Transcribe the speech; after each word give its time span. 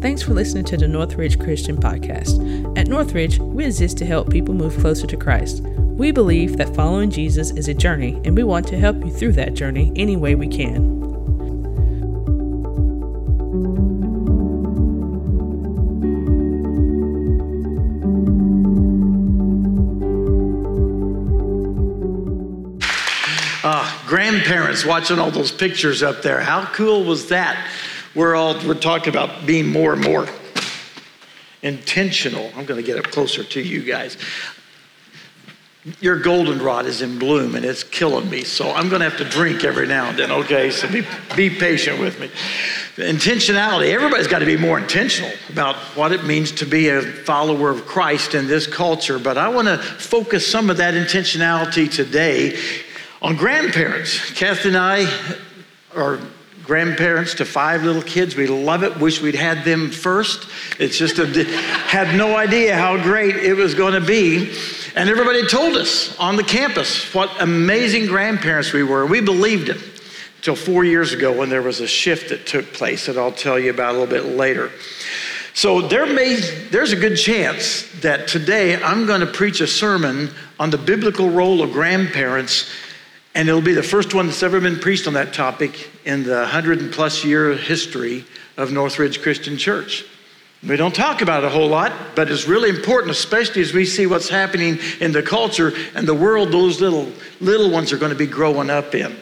Thanks 0.00 0.22
for 0.22 0.32
listening 0.32 0.64
to 0.64 0.78
the 0.78 0.88
Northridge 0.88 1.38
Christian 1.38 1.76
Podcast. 1.76 2.40
At 2.78 2.88
Northridge, 2.88 3.38
we 3.38 3.66
exist 3.66 3.98
to 3.98 4.06
help 4.06 4.30
people 4.30 4.54
move 4.54 4.74
closer 4.78 5.06
to 5.06 5.14
Christ. 5.14 5.60
We 5.60 6.10
believe 6.10 6.56
that 6.56 6.74
following 6.74 7.10
Jesus 7.10 7.50
is 7.50 7.68
a 7.68 7.74
journey, 7.74 8.18
and 8.24 8.34
we 8.34 8.42
want 8.42 8.66
to 8.68 8.78
help 8.78 8.96
you 9.04 9.10
through 9.10 9.32
that 9.32 9.52
journey 9.52 9.92
any 9.96 10.16
way 10.16 10.34
we 10.34 10.48
can. 10.48 10.98
Ah, 23.62 24.02
grandparents 24.06 24.86
watching 24.86 25.18
all 25.18 25.30
those 25.30 25.52
pictures 25.52 26.02
up 26.02 26.22
there. 26.22 26.40
How 26.40 26.64
cool 26.72 27.04
was 27.04 27.26
that? 27.28 27.68
We're 28.14 28.34
all 28.34 28.54
we're 28.66 28.74
talking 28.74 29.10
about 29.10 29.46
being 29.46 29.68
more 29.68 29.92
and 29.92 30.02
more 30.02 30.26
intentional. 31.62 32.50
I'm 32.56 32.64
going 32.64 32.80
to 32.80 32.86
get 32.86 32.98
up 32.98 33.12
closer 33.12 33.44
to 33.44 33.60
you 33.60 33.82
guys. 33.82 34.16
Your 36.00 36.18
goldenrod 36.18 36.84
is 36.86 37.00
in 37.00 37.18
bloom 37.18 37.54
and 37.54 37.64
it's 37.64 37.84
killing 37.84 38.28
me, 38.28 38.44
so 38.44 38.70
I'm 38.70 38.90
going 38.90 39.00
to 39.00 39.08
have 39.08 39.18
to 39.18 39.24
drink 39.24 39.64
every 39.64 39.86
now 39.86 40.10
and 40.10 40.18
then. 40.18 40.30
Okay, 40.30 40.70
so 40.70 40.90
be 40.90 41.06
be 41.36 41.48
patient 41.48 42.00
with 42.00 42.20
me. 42.20 42.30
Intentionality. 42.96 43.90
Everybody's 43.92 44.26
got 44.26 44.40
to 44.40 44.46
be 44.46 44.58
more 44.58 44.78
intentional 44.78 45.30
about 45.48 45.76
what 45.96 46.12
it 46.12 46.24
means 46.24 46.52
to 46.52 46.66
be 46.66 46.88
a 46.88 47.00
follower 47.00 47.70
of 47.70 47.86
Christ 47.86 48.34
in 48.34 48.46
this 48.46 48.66
culture. 48.66 49.18
But 49.18 49.38
I 49.38 49.48
want 49.48 49.68
to 49.68 49.78
focus 49.78 50.46
some 50.46 50.68
of 50.68 50.78
that 50.78 50.94
intentionality 50.94 51.90
today 51.90 52.58
on 53.22 53.36
grandparents. 53.36 54.32
Kathy 54.32 54.68
and 54.68 54.76
I 54.76 55.06
are 55.94 56.18
grandparents 56.70 57.34
to 57.34 57.44
five 57.44 57.82
little 57.82 58.00
kids. 58.00 58.36
We 58.36 58.46
love 58.46 58.84
it. 58.84 58.96
Wish 58.98 59.20
we'd 59.20 59.34
had 59.34 59.64
them 59.64 59.90
first. 59.90 60.48
It's 60.78 60.96
just 60.96 61.18
a, 61.18 61.26
had 61.26 62.16
no 62.16 62.36
idea 62.36 62.76
how 62.76 62.96
great 63.02 63.34
it 63.34 63.54
was 63.54 63.74
going 63.74 63.94
to 63.94 64.00
be. 64.00 64.54
And 64.94 65.10
everybody 65.10 65.44
told 65.48 65.76
us 65.76 66.16
on 66.20 66.36
the 66.36 66.44
campus 66.44 67.12
what 67.12 67.28
amazing 67.42 68.06
grandparents 68.06 68.72
we 68.72 68.84
were. 68.84 69.04
We 69.04 69.20
believed 69.20 69.68
it 69.68 69.78
until 70.36 70.54
four 70.54 70.84
years 70.84 71.12
ago 71.12 71.36
when 71.36 71.48
there 71.48 71.60
was 71.60 71.80
a 71.80 71.88
shift 71.88 72.28
that 72.28 72.46
took 72.46 72.72
place 72.72 73.06
that 73.06 73.18
I'll 73.18 73.32
tell 73.32 73.58
you 73.58 73.70
about 73.70 73.96
a 73.96 73.98
little 73.98 74.06
bit 74.06 74.36
later. 74.36 74.70
So 75.54 75.80
there 75.80 76.06
may, 76.06 76.36
there's 76.70 76.92
a 76.92 76.96
good 76.96 77.16
chance 77.16 77.90
that 78.02 78.28
today 78.28 78.80
I'm 78.80 79.06
going 79.06 79.22
to 79.22 79.26
preach 79.26 79.60
a 79.60 79.66
sermon 79.66 80.30
on 80.60 80.70
the 80.70 80.78
biblical 80.78 81.30
role 81.30 81.62
of 81.62 81.72
grandparents 81.72 82.70
and 83.34 83.48
it'll 83.48 83.60
be 83.60 83.74
the 83.74 83.82
first 83.82 84.14
one 84.14 84.26
that's 84.26 84.42
ever 84.42 84.60
been 84.60 84.78
preached 84.78 85.06
on 85.06 85.14
that 85.14 85.32
topic 85.32 85.90
in 86.04 86.24
the 86.24 86.36
100 86.36 86.80
and 86.80 86.92
plus 86.92 87.24
year 87.24 87.54
history 87.54 88.24
of 88.56 88.72
Northridge 88.72 89.22
Christian 89.22 89.56
Church. 89.56 90.04
We 90.66 90.76
don't 90.76 90.94
talk 90.94 91.22
about 91.22 91.42
it 91.42 91.46
a 91.46 91.50
whole 91.50 91.68
lot, 91.68 91.92
but 92.14 92.30
it's 92.30 92.46
really 92.46 92.68
important, 92.68 93.12
especially 93.12 93.62
as 93.62 93.72
we 93.72 93.86
see 93.86 94.06
what's 94.06 94.28
happening 94.28 94.78
in 95.00 95.12
the 95.12 95.22
culture 95.22 95.72
and 95.94 96.06
the 96.06 96.14
world 96.14 96.52
those 96.52 96.80
little, 96.80 97.10
little 97.40 97.70
ones 97.70 97.92
are 97.92 97.96
going 97.96 98.12
to 98.12 98.18
be 98.18 98.26
growing 98.26 98.68
up 98.68 98.94
in. 98.94 99.16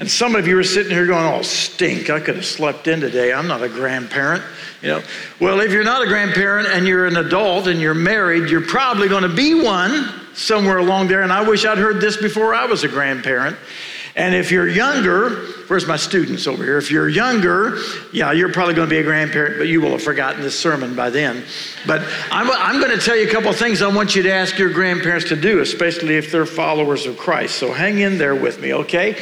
And 0.00 0.10
some 0.10 0.34
of 0.34 0.48
you 0.48 0.58
are 0.58 0.64
sitting 0.64 0.90
here 0.90 1.06
going, 1.06 1.24
oh, 1.24 1.42
stink, 1.42 2.10
I 2.10 2.18
could 2.18 2.34
have 2.34 2.44
slept 2.44 2.88
in 2.88 3.00
today. 3.00 3.32
I'm 3.32 3.46
not 3.46 3.62
a 3.62 3.68
grandparent. 3.68 4.42
You 4.82 4.88
know, 4.88 5.02
well, 5.40 5.60
if 5.60 5.70
you're 5.70 5.84
not 5.84 6.02
a 6.02 6.06
grandparent 6.06 6.66
and 6.68 6.86
you're 6.86 7.06
an 7.06 7.16
adult 7.16 7.68
and 7.68 7.80
you're 7.80 7.94
married, 7.94 8.50
you're 8.50 8.66
probably 8.66 9.08
going 9.08 9.22
to 9.22 9.34
be 9.34 9.62
one 9.62 10.21
somewhere 10.34 10.78
along 10.78 11.08
there. 11.08 11.22
And 11.22 11.32
I 11.32 11.46
wish 11.48 11.64
I'd 11.64 11.78
heard 11.78 12.00
this 12.00 12.16
before 12.16 12.54
I 12.54 12.66
was 12.66 12.84
a 12.84 12.88
grandparent. 12.88 13.56
And 14.14 14.34
if 14.34 14.50
you're 14.50 14.68
younger, 14.68 15.30
where's 15.68 15.86
my 15.86 15.96
students 15.96 16.46
over 16.46 16.62
here? 16.62 16.76
If 16.76 16.90
you're 16.90 17.08
younger, 17.08 17.78
yeah, 18.12 18.32
you're 18.32 18.52
probably 18.52 18.74
going 18.74 18.88
to 18.88 18.94
be 18.94 18.98
a 18.98 19.02
grandparent, 19.02 19.56
but 19.56 19.68
you 19.68 19.80
will 19.80 19.92
have 19.92 20.02
forgotten 20.02 20.42
this 20.42 20.58
sermon 20.58 20.94
by 20.94 21.08
then. 21.08 21.42
But 21.86 22.02
I'm, 22.30 22.50
I'm 22.50 22.78
going 22.78 22.96
to 22.96 23.02
tell 23.02 23.16
you 23.16 23.26
a 23.26 23.32
couple 23.32 23.48
of 23.48 23.56
things 23.56 23.80
I 23.80 23.88
want 23.88 24.14
you 24.14 24.22
to 24.24 24.32
ask 24.32 24.58
your 24.58 24.70
grandparents 24.70 25.28
to 25.30 25.36
do, 25.36 25.60
especially 25.60 26.16
if 26.16 26.30
they're 26.30 26.44
followers 26.44 27.06
of 27.06 27.16
Christ. 27.16 27.56
So 27.56 27.72
hang 27.72 28.00
in 28.00 28.18
there 28.18 28.34
with 28.34 28.60
me, 28.60 28.74
okay? 28.74 29.16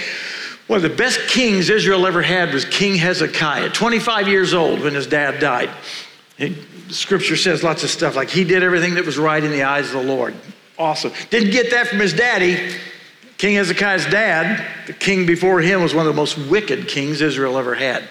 One 0.67 0.79
of 0.79 0.83
the 0.83 0.97
best 0.97 1.21
kings 1.29 1.69
Israel 1.69 2.05
ever 2.07 2.23
had 2.23 2.53
was 2.53 2.65
King 2.65 2.97
Hezekiah, 2.97 3.71
25 3.71 4.27
years 4.27 4.55
old 4.55 4.81
when 4.81 4.95
his 4.95 5.07
dad 5.07 5.41
died. 5.41 5.71
Scripture 6.89 7.37
says 7.37 7.63
lots 7.63 7.85
of 7.85 7.91
stuff 7.91 8.17
like 8.17 8.31
he 8.31 8.43
did 8.43 8.65
everything 8.65 8.95
that 8.95 9.05
was 9.05 9.19
right 9.19 9.43
in 9.43 9.53
the 9.53 9.63
eyes 9.63 9.87
of 9.87 9.93
the 9.93 10.03
Lord. 10.03 10.35
Awesome. 10.81 11.13
Didn't 11.29 11.51
get 11.51 11.71
that 11.73 11.89
from 11.89 11.99
his 11.99 12.15
daddy. 12.15 12.75
King 13.37 13.57
Hezekiah's 13.57 14.07
dad, 14.07 14.67
the 14.87 14.95
king 14.95 15.27
before 15.27 15.61
him, 15.61 15.83
was 15.83 15.95
one 15.95 16.07
of 16.07 16.13
the 16.13 16.17
most 16.17 16.39
wicked 16.39 16.89
kings 16.89 17.21
Israel 17.21 17.59
ever 17.59 17.75
had. 17.75 18.09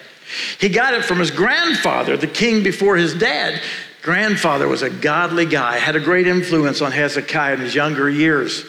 He 0.60 0.68
got 0.68 0.94
it 0.94 1.04
from 1.04 1.18
his 1.18 1.32
grandfather, 1.32 2.16
the 2.16 2.28
king 2.28 2.62
before 2.62 2.96
his 2.96 3.12
dad. 3.12 3.60
Grandfather 4.02 4.68
was 4.68 4.82
a 4.82 4.90
godly 4.90 5.46
guy, 5.46 5.78
had 5.78 5.96
a 5.96 6.00
great 6.00 6.28
influence 6.28 6.80
on 6.80 6.92
Hezekiah 6.92 7.54
in 7.54 7.60
his 7.60 7.74
younger 7.74 8.08
years. 8.08 8.64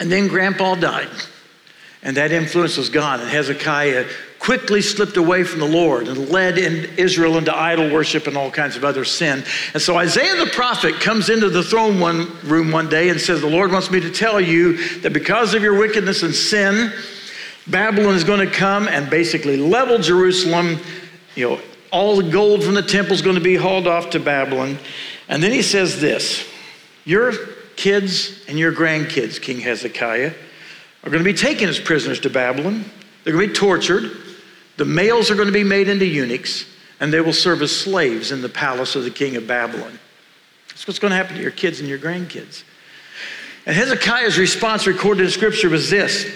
And 0.00 0.10
then 0.10 0.26
grandpa 0.26 0.74
died, 0.74 1.08
and 2.04 2.16
that 2.18 2.32
influence 2.32 2.76
was 2.76 2.90
gone, 2.90 3.20
and 3.20 3.28
Hezekiah 3.28 4.06
quickly 4.38 4.82
slipped 4.82 5.16
away 5.16 5.42
from 5.42 5.58
the 5.60 5.66
Lord 5.66 6.06
and 6.06 6.28
led 6.28 6.58
in 6.58 6.98
Israel 6.98 7.38
into 7.38 7.56
idol 7.56 7.90
worship 7.90 8.26
and 8.26 8.36
all 8.36 8.50
kinds 8.50 8.76
of 8.76 8.84
other 8.84 9.02
sin. 9.02 9.42
And 9.72 9.82
so 9.82 9.96
Isaiah 9.96 10.36
the 10.36 10.50
prophet 10.50 11.00
comes 11.00 11.30
into 11.30 11.48
the 11.48 11.62
throne 11.62 11.98
one 11.98 12.30
room 12.40 12.70
one 12.70 12.90
day 12.90 13.08
and 13.08 13.18
says, 13.18 13.40
The 13.40 13.46
Lord 13.46 13.72
wants 13.72 13.90
me 13.90 14.00
to 14.00 14.10
tell 14.10 14.38
you 14.38 14.76
that 15.00 15.14
because 15.14 15.54
of 15.54 15.62
your 15.62 15.78
wickedness 15.78 16.22
and 16.22 16.34
sin, 16.34 16.92
Babylon 17.66 18.14
is 18.14 18.24
going 18.24 18.46
to 18.46 18.54
come 18.54 18.86
and 18.86 19.08
basically 19.08 19.56
level 19.56 19.96
Jerusalem. 19.96 20.78
You 21.34 21.48
know, 21.48 21.60
all 21.90 22.16
the 22.16 22.30
gold 22.30 22.62
from 22.62 22.74
the 22.74 22.82
temple 22.82 23.14
is 23.14 23.22
going 23.22 23.36
to 23.36 23.42
be 23.42 23.56
hauled 23.56 23.86
off 23.86 24.10
to 24.10 24.20
Babylon. 24.20 24.78
And 25.26 25.42
then 25.42 25.52
he 25.52 25.62
says 25.62 26.02
this 26.02 26.46
Your 27.06 27.32
kids 27.76 28.44
and 28.46 28.58
your 28.58 28.74
grandkids, 28.74 29.40
King 29.40 29.60
Hezekiah, 29.60 30.34
are 31.04 31.10
going 31.10 31.22
to 31.22 31.30
be 31.30 31.36
taken 31.36 31.68
as 31.68 31.78
prisoners 31.78 32.18
to 32.20 32.30
Babylon. 32.30 32.84
They're 33.22 33.34
going 33.34 33.46
to 33.46 33.52
be 33.52 33.58
tortured. 33.58 34.10
The 34.78 34.84
males 34.84 35.30
are 35.30 35.34
going 35.34 35.46
to 35.46 35.52
be 35.52 35.64
made 35.64 35.88
into 35.88 36.06
eunuchs, 36.06 36.66
and 36.98 37.12
they 37.12 37.20
will 37.20 37.32
serve 37.32 37.62
as 37.62 37.76
slaves 37.76 38.32
in 38.32 38.42
the 38.42 38.48
palace 38.48 38.96
of 38.96 39.04
the 39.04 39.10
king 39.10 39.36
of 39.36 39.46
Babylon. 39.46 39.98
That's 40.68 40.86
what's 40.86 40.98
going 40.98 41.10
to 41.10 41.16
happen 41.16 41.36
to 41.36 41.42
your 41.42 41.52
kids 41.52 41.78
and 41.78 41.88
your 41.88 41.98
grandkids. 41.98 42.64
And 43.66 43.76
Hezekiah's 43.76 44.38
response 44.38 44.86
recorded 44.86 45.24
in 45.24 45.30
scripture 45.30 45.68
was 45.68 45.90
this 45.90 46.26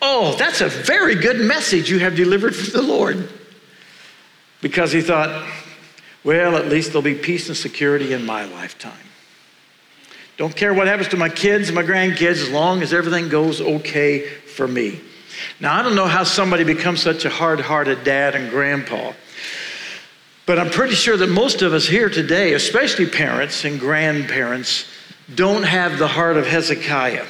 Oh, 0.00 0.34
that's 0.36 0.60
a 0.60 0.68
very 0.68 1.14
good 1.14 1.40
message 1.40 1.90
you 1.90 1.98
have 1.98 2.16
delivered 2.16 2.54
from 2.56 2.72
the 2.72 2.86
Lord. 2.86 3.28
Because 4.62 4.92
he 4.92 5.02
thought, 5.02 5.48
well, 6.24 6.56
at 6.56 6.66
least 6.66 6.88
there'll 6.88 7.02
be 7.02 7.14
peace 7.14 7.48
and 7.48 7.56
security 7.56 8.12
in 8.12 8.24
my 8.24 8.44
lifetime. 8.46 8.92
Don't 10.36 10.54
care 10.54 10.74
what 10.74 10.86
happens 10.86 11.08
to 11.08 11.16
my 11.16 11.30
kids 11.30 11.68
and 11.68 11.74
my 11.74 11.82
grandkids 11.82 12.42
as 12.42 12.50
long 12.50 12.82
as 12.82 12.92
everything 12.92 13.28
goes 13.28 13.60
okay 13.60 14.20
for 14.28 14.68
me. 14.68 15.00
Now, 15.60 15.78
I 15.78 15.82
don't 15.82 15.96
know 15.96 16.06
how 16.06 16.24
somebody 16.24 16.64
becomes 16.64 17.02
such 17.02 17.24
a 17.24 17.30
hard 17.30 17.60
hearted 17.60 18.04
dad 18.04 18.34
and 18.34 18.50
grandpa, 18.50 19.12
but 20.44 20.58
I'm 20.58 20.70
pretty 20.70 20.94
sure 20.94 21.16
that 21.16 21.28
most 21.28 21.62
of 21.62 21.72
us 21.72 21.86
here 21.86 22.10
today, 22.10 22.52
especially 22.52 23.06
parents 23.06 23.64
and 23.64 23.80
grandparents, 23.80 24.84
don't 25.34 25.62
have 25.62 25.98
the 25.98 26.08
heart 26.08 26.36
of 26.36 26.46
Hezekiah. 26.46 27.26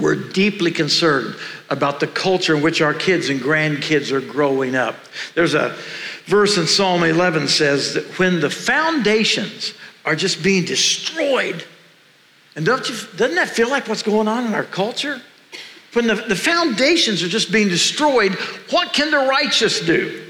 We're 0.00 0.16
deeply 0.16 0.70
concerned 0.70 1.36
about 1.68 2.00
the 2.00 2.06
culture 2.06 2.56
in 2.56 2.62
which 2.62 2.80
our 2.80 2.94
kids 2.94 3.28
and 3.28 3.40
grandkids 3.40 4.10
are 4.12 4.20
growing 4.20 4.74
up. 4.74 4.96
There's 5.34 5.54
a 5.54 5.76
verse 6.24 6.56
in 6.56 6.66
Psalm 6.66 7.02
11 7.02 7.48
says 7.48 7.94
that 7.94 8.04
when 8.18 8.40
the 8.40 8.50
foundations 8.50 9.74
are 10.04 10.16
just 10.16 10.42
being 10.42 10.64
destroyed, 10.64 11.64
and 12.56 12.66
don't 12.66 12.88
you, 12.88 12.96
doesn't 13.16 13.36
that 13.36 13.50
feel 13.50 13.70
like 13.70 13.86
what's 13.86 14.02
going 14.02 14.26
on 14.26 14.46
in 14.46 14.54
our 14.54 14.64
culture? 14.64 15.20
when 15.96 16.06
the, 16.06 16.14
the 16.14 16.36
foundations 16.36 17.22
are 17.22 17.28
just 17.28 17.50
being 17.50 17.68
destroyed, 17.68 18.34
what 18.70 18.92
can 18.92 19.10
the 19.10 19.26
righteous 19.26 19.80
do? 19.80 20.22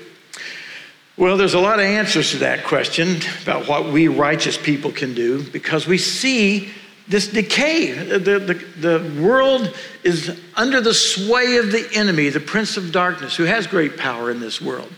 Well, 1.16 1.36
there's 1.36 1.54
a 1.54 1.60
lot 1.60 1.80
of 1.80 1.86
answers 1.86 2.30
to 2.30 2.38
that 2.38 2.62
question 2.64 3.16
about 3.42 3.66
what 3.66 3.90
we 3.92 4.06
righteous 4.06 4.56
people 4.56 4.92
can 4.92 5.12
do 5.12 5.42
because 5.42 5.88
we 5.88 5.98
see 5.98 6.70
this 7.08 7.26
decay. 7.26 7.92
The, 7.92 8.18
the, 8.18 8.54
the 8.78 9.20
world 9.20 9.74
is 10.04 10.40
under 10.54 10.80
the 10.80 10.94
sway 10.94 11.56
of 11.56 11.72
the 11.72 11.88
enemy, 11.94 12.28
the 12.28 12.38
prince 12.38 12.76
of 12.76 12.92
darkness, 12.92 13.34
who 13.34 13.44
has 13.44 13.66
great 13.66 13.96
power 13.96 14.30
in 14.30 14.38
this 14.38 14.60
world. 14.60 14.92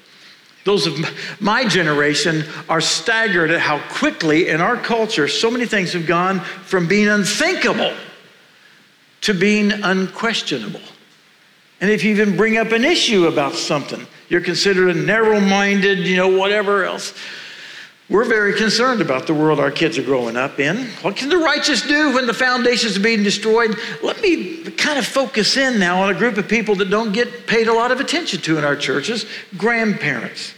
Those 0.64 0.86
of 0.86 0.98
my 1.40 1.64
generation 1.66 2.44
are 2.68 2.80
staggered 2.80 3.50
at 3.50 3.60
how 3.60 3.78
quickly 3.90 4.48
in 4.48 4.60
our 4.60 4.76
culture 4.76 5.28
so 5.28 5.50
many 5.50 5.66
things 5.66 5.92
have 5.92 6.06
gone 6.06 6.40
from 6.40 6.86
being 6.86 7.08
unthinkable 7.08 7.94
to 9.22 9.34
being 9.34 9.72
unquestionable. 9.72 10.80
And 11.80 11.90
if 11.90 12.04
you 12.04 12.10
even 12.10 12.36
bring 12.36 12.56
up 12.56 12.72
an 12.72 12.84
issue 12.84 13.26
about 13.26 13.54
something, 13.54 14.06
you're 14.28 14.40
considered 14.40 14.94
a 14.94 14.98
narrow 14.98 15.40
minded, 15.40 16.00
you 16.00 16.16
know, 16.16 16.28
whatever 16.28 16.84
else. 16.84 17.14
We're 18.10 18.24
very 18.24 18.54
concerned 18.54 19.02
about 19.02 19.26
the 19.26 19.34
world 19.34 19.60
our 19.60 19.70
kids 19.70 19.98
are 19.98 20.02
growing 20.02 20.34
up 20.34 20.58
in. 20.58 20.86
What 21.02 21.14
can 21.14 21.28
the 21.28 21.36
righteous 21.36 21.82
do 21.82 22.14
when 22.14 22.26
the 22.26 22.32
foundations 22.32 22.96
are 22.96 23.00
being 23.00 23.22
destroyed? 23.22 23.76
Let 24.02 24.22
me 24.22 24.62
kind 24.70 24.98
of 24.98 25.06
focus 25.06 25.58
in 25.58 25.78
now 25.78 26.02
on 26.02 26.14
a 26.14 26.18
group 26.18 26.38
of 26.38 26.48
people 26.48 26.74
that 26.76 26.88
don't 26.88 27.12
get 27.12 27.46
paid 27.46 27.68
a 27.68 27.72
lot 27.74 27.92
of 27.92 28.00
attention 28.00 28.40
to 28.40 28.56
in 28.56 28.64
our 28.64 28.76
churches 28.76 29.26
grandparents. 29.58 30.54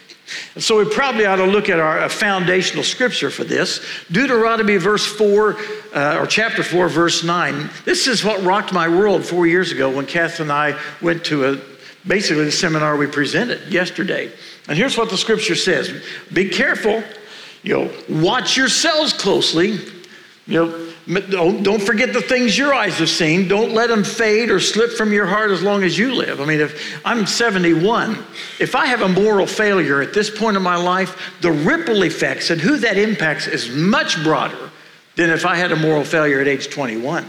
And 0.55 0.63
so 0.63 0.79
we 0.79 0.85
probably 0.85 1.27
ought 1.27 1.37
to 1.37 1.45
look 1.45 1.69
at 1.69 1.81
our 1.81 2.09
foundational 2.09 2.85
scripture 2.85 3.31
for 3.31 3.43
this. 3.43 3.85
Deuteronomy 4.13 4.77
verse 4.77 5.05
4, 5.05 5.57
uh, 5.93 6.19
or 6.21 6.27
chapter 6.27 6.63
4, 6.63 6.89
verse 6.89 7.25
9. 7.25 7.69
This 7.85 8.07
is 8.07 8.25
what 8.25 8.41
rocked 8.45 8.73
my 8.73 8.89
world 8.89 9.25
four 9.25 9.49
years 9.49 9.73
ago 9.73 9.91
when 9.91 10.07
Kath 10.07 10.39
and 10.39 10.53
I 10.53 10.79
went 11.03 11.25
to 11.25 11.55
a, 11.55 11.61
basically 12.07 12.45
the 12.45 12.53
seminar 12.53 12.97
we 12.97 13.09
presented 13.09 13.73
yesterday. 13.73 14.31
And 14.69 14.79
here's 14.79 14.97
what 14.97 15.11
the 15.11 15.17
scripture 15.17 15.57
says 15.57 16.01
Be 16.33 16.49
careful, 16.49 17.03
you 17.63 17.75
know, 17.75 17.91
watch 18.09 18.57
yourselves 18.57 19.13
closely. 19.13 19.79
You 20.47 20.67
know, 20.67 20.91
don't, 21.19 21.63
don't 21.63 21.83
forget 21.83 22.13
the 22.13 22.21
things 22.21 22.57
your 22.57 22.73
eyes 22.73 22.99
have 22.99 23.09
seen. 23.09 23.49
Don't 23.49 23.73
let 23.73 23.89
them 23.89 24.05
fade 24.05 24.51
or 24.51 24.61
slip 24.61 24.93
from 24.93 25.13
your 25.13 25.27
heart 25.27 25.51
as 25.51 25.63
long 25.63 25.83
as 25.83 25.99
you 25.99 26.15
live. 26.15 26.41
I 26.41 26.45
mean, 26.45 26.61
if 26.61 27.01
I'm 27.05 27.27
71, 27.27 28.19
if 28.59 28.75
I 28.75 28.87
have 28.87 29.03
a 29.03 29.09
moral 29.09 29.47
failure 29.47 30.01
at 30.01 30.13
this 30.13 30.31
point 30.31 30.57
in 30.57 30.63
my 30.63 30.77
life, 30.77 31.35
the 31.41 31.53
ripple 31.53 32.03
effects 32.03 32.51
and 32.51 32.61
who 32.61 32.79
that 32.79 32.97
impacts 32.97 33.47
is 33.47 33.69
much 33.71 34.23
broader 34.23 34.71
than 35.17 35.31
if 35.31 35.45
I 35.45 35.57
had 35.57 35.73
a 35.73 35.77
moral 35.77 36.05
failure 36.05 36.41
at 36.41 36.49
age 36.49 36.71
21. 36.71 37.29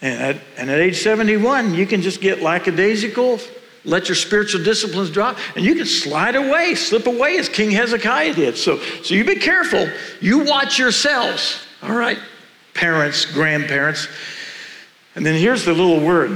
And 0.00 0.22
at, 0.22 0.42
and 0.56 0.70
at 0.70 0.80
age 0.80 0.98
71, 0.98 1.74
you 1.74 1.86
can 1.86 2.02
just 2.02 2.20
get 2.20 2.40
lackadaisical, 2.40 3.40
let 3.84 4.08
your 4.08 4.16
spiritual 4.16 4.62
disciplines 4.62 5.10
drop, 5.10 5.38
and 5.56 5.64
you 5.64 5.74
can 5.74 5.86
slide 5.86 6.36
away, 6.36 6.74
slip 6.74 7.06
away 7.06 7.38
as 7.38 7.48
King 7.48 7.70
Hezekiah 7.70 8.34
did. 8.34 8.56
So, 8.56 8.78
so 9.02 9.14
you 9.14 9.24
be 9.24 9.36
careful. 9.36 9.88
You 10.20 10.44
watch 10.44 10.78
yourselves. 10.78 11.64
All 11.82 11.94
right 11.94 12.18
parents, 12.78 13.24
grandparents. 13.26 14.08
And 15.14 15.26
then 15.26 15.34
here's 15.34 15.64
the 15.64 15.72
little 15.72 16.00
word. 16.00 16.30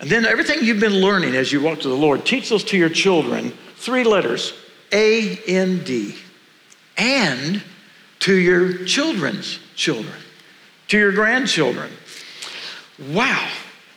And 0.00 0.08
then 0.08 0.24
everything 0.24 0.60
you've 0.62 0.80
been 0.80 1.00
learning 1.00 1.36
as 1.36 1.52
you 1.52 1.60
walk 1.60 1.80
to 1.80 1.88
the 1.88 1.94
Lord, 1.94 2.24
teach 2.24 2.48
those 2.48 2.64
to 2.64 2.78
your 2.78 2.88
children. 2.88 3.52
Three 3.76 4.04
letters 4.04 4.54
A 4.92 5.36
N 5.46 5.84
D. 5.84 6.16
And 6.96 7.62
to 8.20 8.34
your 8.34 8.84
children's 8.84 9.58
children, 9.74 10.16
to 10.88 10.98
your 10.98 11.12
grandchildren. 11.12 11.90
Wow. 13.10 13.48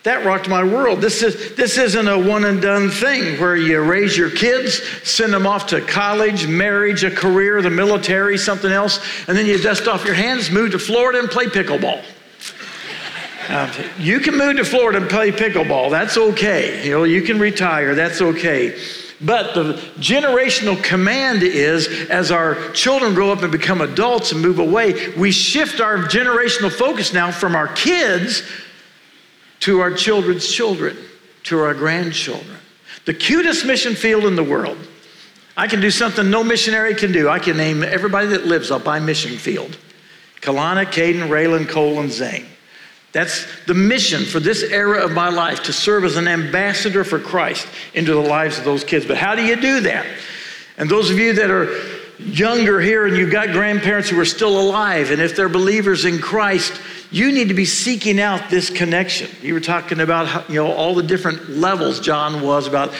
That 0.03 0.25
rocked 0.25 0.49
my 0.49 0.65
world. 0.65 0.99
This, 0.99 1.23
is, 1.23 1.55
this 1.55 1.77
isn't 1.77 2.07
a 2.09 2.19
one 2.19 2.43
and 2.43 2.61
done 2.61 2.89
thing 2.89 3.39
where 3.39 3.55
you 3.55 3.81
raise 3.81 4.17
your 4.17 4.29
kids, 4.29 4.83
send 5.03 5.33
them 5.33 5.47
off 5.47 5.67
to 5.67 5.79
college, 5.79 6.45
marriage, 6.45 7.05
a 7.05 7.11
career, 7.11 7.61
the 7.61 7.69
military, 7.69 8.37
something 8.37 8.71
else, 8.71 8.99
and 9.29 9.37
then 9.37 9.45
you 9.45 9.57
dust 9.57 9.87
off 9.87 10.03
your 10.03 10.13
hands, 10.13 10.51
move 10.51 10.71
to 10.71 10.79
Florida, 10.79 11.19
and 11.19 11.29
play 11.29 11.45
pickleball. 11.45 12.03
Uh, 13.47 13.71
you 13.97 14.19
can 14.19 14.37
move 14.37 14.57
to 14.57 14.65
Florida 14.65 14.97
and 14.99 15.09
play 15.09 15.31
pickleball. 15.31 15.89
That's 15.89 16.17
okay. 16.17 16.85
You 16.85 16.91
know, 16.91 17.03
you 17.05 17.21
can 17.21 17.39
retire. 17.39 17.95
That's 17.95 18.21
okay. 18.21 18.77
But 19.21 19.53
the 19.53 19.73
generational 19.99 20.81
command 20.83 21.43
is 21.43 21.87
as 22.09 22.29
our 22.29 22.71
children 22.71 23.13
grow 23.13 23.31
up 23.31 23.41
and 23.41 23.51
become 23.51 23.79
adults 23.79 24.33
and 24.33 24.41
move 24.41 24.59
away, 24.59 25.13
we 25.15 25.31
shift 25.31 25.79
our 25.79 25.97
generational 25.99 26.71
focus 26.71 27.13
now 27.13 27.31
from 27.31 27.55
our 27.55 27.69
kids 27.69 28.43
to 29.63 29.79
our 29.79 29.91
children's 29.91 30.45
children, 30.51 30.97
to 31.43 31.57
our 31.57 31.73
grandchildren. 31.73 32.57
The 33.05 33.13
cutest 33.13 33.65
mission 33.65 33.95
field 33.95 34.25
in 34.25 34.35
the 34.35 34.43
world. 34.43 34.77
I 35.55 35.67
can 35.67 35.79
do 35.79 35.89
something 35.89 36.29
no 36.29 36.43
missionary 36.43 36.95
can 36.95 37.13
do. 37.13 37.29
I 37.29 37.39
can 37.39 37.55
name 37.55 37.81
everybody 37.81 38.27
that 38.27 38.45
lives 38.45 38.71
up 38.71 38.83
by 38.83 38.99
mission 38.99 39.37
field. 39.37 39.77
Kalana, 40.41 40.85
Caden, 40.85 41.29
Raylan, 41.29 41.69
Cole, 41.69 42.01
and 42.01 42.11
Zane. 42.11 42.45
That's 43.13 43.47
the 43.65 43.73
mission 43.73 44.25
for 44.25 44.41
this 44.41 44.63
era 44.63 45.01
of 45.01 45.13
my 45.13 45.29
life 45.29 45.63
to 45.63 45.71
serve 45.71 46.03
as 46.03 46.17
an 46.17 46.27
ambassador 46.27 47.05
for 47.05 47.17
Christ 47.17 47.65
into 47.93 48.11
the 48.11 48.19
lives 48.19 48.57
of 48.57 48.65
those 48.65 48.83
kids. 48.83 49.05
But 49.05 49.15
how 49.15 49.33
do 49.33 49.45
you 49.45 49.55
do 49.55 49.79
that? 49.81 50.05
And 50.77 50.89
those 50.89 51.09
of 51.09 51.17
you 51.17 51.31
that 51.35 51.49
are 51.49 51.73
younger 52.19 52.79
here 52.79 53.05
and 53.05 53.15
you've 53.17 53.31
got 53.31 53.51
grandparents 53.51 54.09
who 54.09 54.19
are 54.19 54.25
still 54.25 54.59
alive, 54.59 55.11
and 55.11 55.21
if 55.21 55.35
they're 55.35 55.49
believers 55.49 56.05
in 56.05 56.19
Christ, 56.19 56.79
you 57.11 57.31
need 57.31 57.49
to 57.49 57.53
be 57.53 57.65
seeking 57.65 58.19
out 58.19 58.49
this 58.49 58.69
connection. 58.69 59.29
You 59.41 59.53
were 59.53 59.59
talking 59.59 59.99
about 59.99 60.27
how, 60.27 60.43
you 60.47 60.55
know 60.55 60.71
all 60.71 60.95
the 60.95 61.03
different 61.03 61.49
levels 61.49 61.99
John 61.99 62.41
was 62.41 62.67
about 62.67 62.93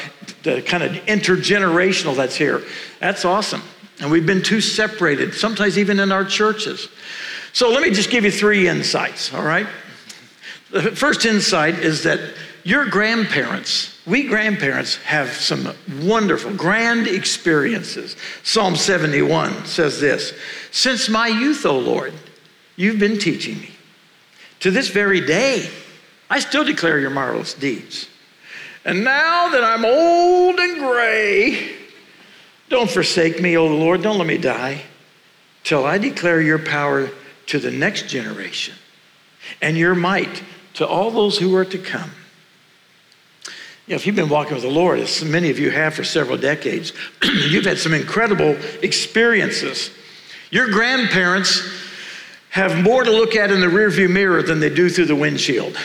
the 0.44 0.62
kind 0.62 0.84
of 0.84 0.92
intergenerational 1.06 2.16
that's 2.16 2.36
here. 2.36 2.62
That's 3.00 3.26
awesome. 3.26 3.62
And 4.00 4.12
we've 4.12 4.26
been 4.26 4.44
too 4.44 4.62
separated, 4.62 5.34
sometimes 5.34 5.78
even 5.78 6.00
in 6.00 6.12
our 6.12 6.26
churches. 6.26 6.90
So 7.54 7.70
let 7.70 7.82
me 7.82 7.92
just 7.92 8.10
give 8.10 8.24
you 8.26 8.32
three 8.32 8.68
insights, 8.68 9.34
all 9.34 9.44
right? 9.44 9.68
The 10.72 10.96
first 10.96 11.26
insight 11.26 11.76
is 11.76 12.04
that 12.04 12.20
your 12.64 12.86
grandparents, 12.88 13.93
we 14.06 14.24
grandparents 14.24 14.98
have 14.98 15.30
some 15.30 15.74
wonderful, 16.02 16.54
grand 16.56 17.08
experiences. 17.08 18.18
Psalm 18.44 18.76
71 18.76 19.66
says 19.66 20.00
this 20.00 20.34
Since 20.72 21.08
my 21.08 21.28
youth, 21.28 21.66
O 21.66 21.78
Lord, 21.80 22.14
you've 22.76 23.00
been 23.00 23.18
teaching 23.18 23.60
me. 23.60 23.72
To 24.62 24.72
this 24.72 24.90
very 24.90 25.22
day, 25.22 25.70
I 26.30 26.40
still 26.40 26.66
declare 26.66 27.00
your 27.00 27.12
marvelous 27.12 27.54
deeds. 27.54 28.10
And 28.86 29.04
now 29.06 29.50
that 29.50 29.64
I'm 29.64 29.86
old 29.86 30.60
and 30.60 30.80
gray, 30.80 31.76
don't 32.70 32.90
forsake 32.90 33.42
me, 33.42 33.56
O 33.56 33.68
Lord. 33.68 34.02
Don't 34.02 34.18
let 34.18 34.28
me 34.28 34.38
die 34.38 34.82
till 35.64 35.86
I 35.86 35.98
declare 35.98 36.42
your 36.42 36.60
power 36.60 37.10
to 37.46 37.60
the 37.60 37.72
next 37.72 38.10
generation 38.10 38.76
and 39.62 39.78
your 39.78 39.96
might 39.96 40.44
to 40.74 40.88
all 40.88 41.12
those 41.12 41.38
who 41.38 41.56
are 41.56 41.66
to 41.66 41.78
come. 41.78 42.12
You 43.88 43.92
know, 43.92 43.96
if 43.96 44.08
you've 44.08 44.16
been 44.16 44.30
walking 44.30 44.54
with 44.54 44.64
the 44.64 44.70
Lord, 44.70 45.00
as 45.00 45.26
many 45.26 45.50
of 45.50 45.60
you 45.60 45.70
have 45.70 45.94
for 45.94 46.06
several 46.06 46.38
decades, 46.38 46.94
you've 47.24 47.66
had 47.66 47.78
some 47.78 47.94
incredible 47.94 48.58
experiences. 48.82 49.92
Your 50.52 50.70
grandparents 50.70 51.62
have 52.50 52.82
more 52.82 53.04
to 53.04 53.12
look 53.12 53.36
at 53.36 53.52
in 53.52 53.60
the 53.60 53.68
rearview 53.68 54.10
mirror 54.10 54.42
than 54.42 54.62
they 54.62 54.70
do 54.70 54.90
through 54.90 55.06
the 55.06 55.16
windshield. 55.16 55.78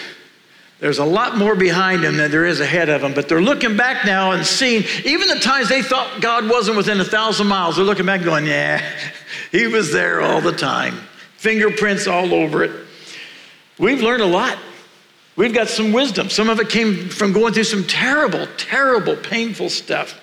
There's 0.79 0.99
a 0.99 1.05
lot 1.05 1.37
more 1.37 1.57
behind 1.57 2.05
them 2.05 2.17
than 2.17 2.31
there 2.31 2.45
is 2.45 2.61
ahead 2.61 2.89
of 2.89 3.01
them, 3.01 3.15
but 3.15 3.29
they're 3.29 3.43
looking 3.43 3.77
back 3.77 4.07
now 4.07 4.31
and 4.31 4.47
seeing, 4.47 4.85
even 5.05 5.27
the 5.27 5.41
times 5.41 5.69
they 5.69 5.83
thought 5.83 6.21
God 6.21 6.49
wasn't 6.49 6.77
within 6.77 7.01
a 7.01 7.05
thousand 7.05 7.49
miles, 7.49 7.75
they're 7.75 7.85
looking 7.85 8.07
back 8.07 8.23
going, 8.23 8.47
yeah, 8.47 8.81
he 9.51 9.67
was 9.67 9.93
there 9.93 10.21
all 10.21 10.41
the 10.41 10.53
time. 10.53 11.01
Fingerprints 11.37 12.07
all 12.07 12.33
over 12.33 12.63
it. 12.63 12.71
We've 13.77 14.03
learned 14.03 14.23
a 14.23 14.27
lot. 14.27 14.57
We've 15.39 15.55
got 15.55 15.69
some 15.69 15.93
wisdom. 15.93 16.31
Some 16.31 16.51
of 16.51 16.59
it 16.59 16.69
came 16.69 17.11
from 17.11 17.33
going 17.33 17.55
through 17.55 17.63
some 17.63 17.85
terrible, 17.85 18.49
terrible, 18.57 19.15
painful 19.15 19.71
stuff. 19.71 20.21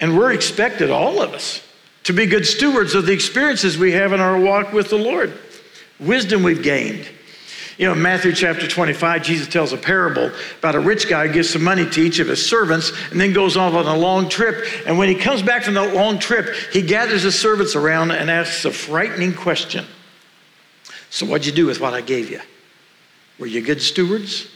And 0.00 0.16
we're 0.16 0.32
expected, 0.32 0.90
all 0.90 1.20
of 1.20 1.34
us, 1.34 1.62
to 2.04 2.14
be 2.14 2.24
good 2.24 2.46
stewards 2.46 2.94
of 2.94 3.04
the 3.04 3.12
experiences 3.12 3.76
we 3.76 3.92
have 3.92 4.14
in 4.14 4.20
our 4.20 4.40
walk 4.40 4.72
with 4.72 4.88
the 4.88 4.96
Lord. 4.96 5.38
Wisdom 6.00 6.42
we've 6.42 6.62
gained. 6.62 7.06
You 7.76 7.86
know, 7.86 7.94
Matthew 7.94 8.32
chapter 8.32 8.66
25, 8.66 9.22
Jesus 9.22 9.46
tells 9.46 9.74
a 9.74 9.76
parable 9.76 10.32
about 10.58 10.74
a 10.74 10.80
rich 10.80 11.06
guy 11.06 11.26
who 11.26 11.34
gives 11.34 11.50
some 11.50 11.62
money 11.62 11.84
to 11.90 12.00
each 12.00 12.18
of 12.18 12.28
his 12.28 12.48
servants 12.48 12.92
and 13.10 13.20
then 13.20 13.34
goes 13.34 13.58
off 13.58 13.74
on 13.74 13.84
a 13.84 13.96
long 13.96 14.30
trip. 14.30 14.64
And 14.86 14.96
when 14.96 15.10
he 15.10 15.16
comes 15.16 15.42
back 15.42 15.64
from 15.64 15.74
that 15.74 15.94
long 15.94 16.18
trip, 16.18 16.48
he 16.72 16.80
gathers 16.80 17.24
his 17.24 17.38
servants 17.38 17.76
around 17.76 18.10
and 18.10 18.30
asks 18.30 18.64
a 18.64 18.70
frightening 18.70 19.34
question 19.34 19.84
So, 21.10 21.26
what'd 21.26 21.46
you 21.46 21.52
do 21.52 21.66
with 21.66 21.78
what 21.78 21.92
I 21.92 22.00
gave 22.00 22.30
you? 22.30 22.40
Were 23.38 23.46
you 23.46 23.60
good 23.60 23.82
stewards? 23.82 24.48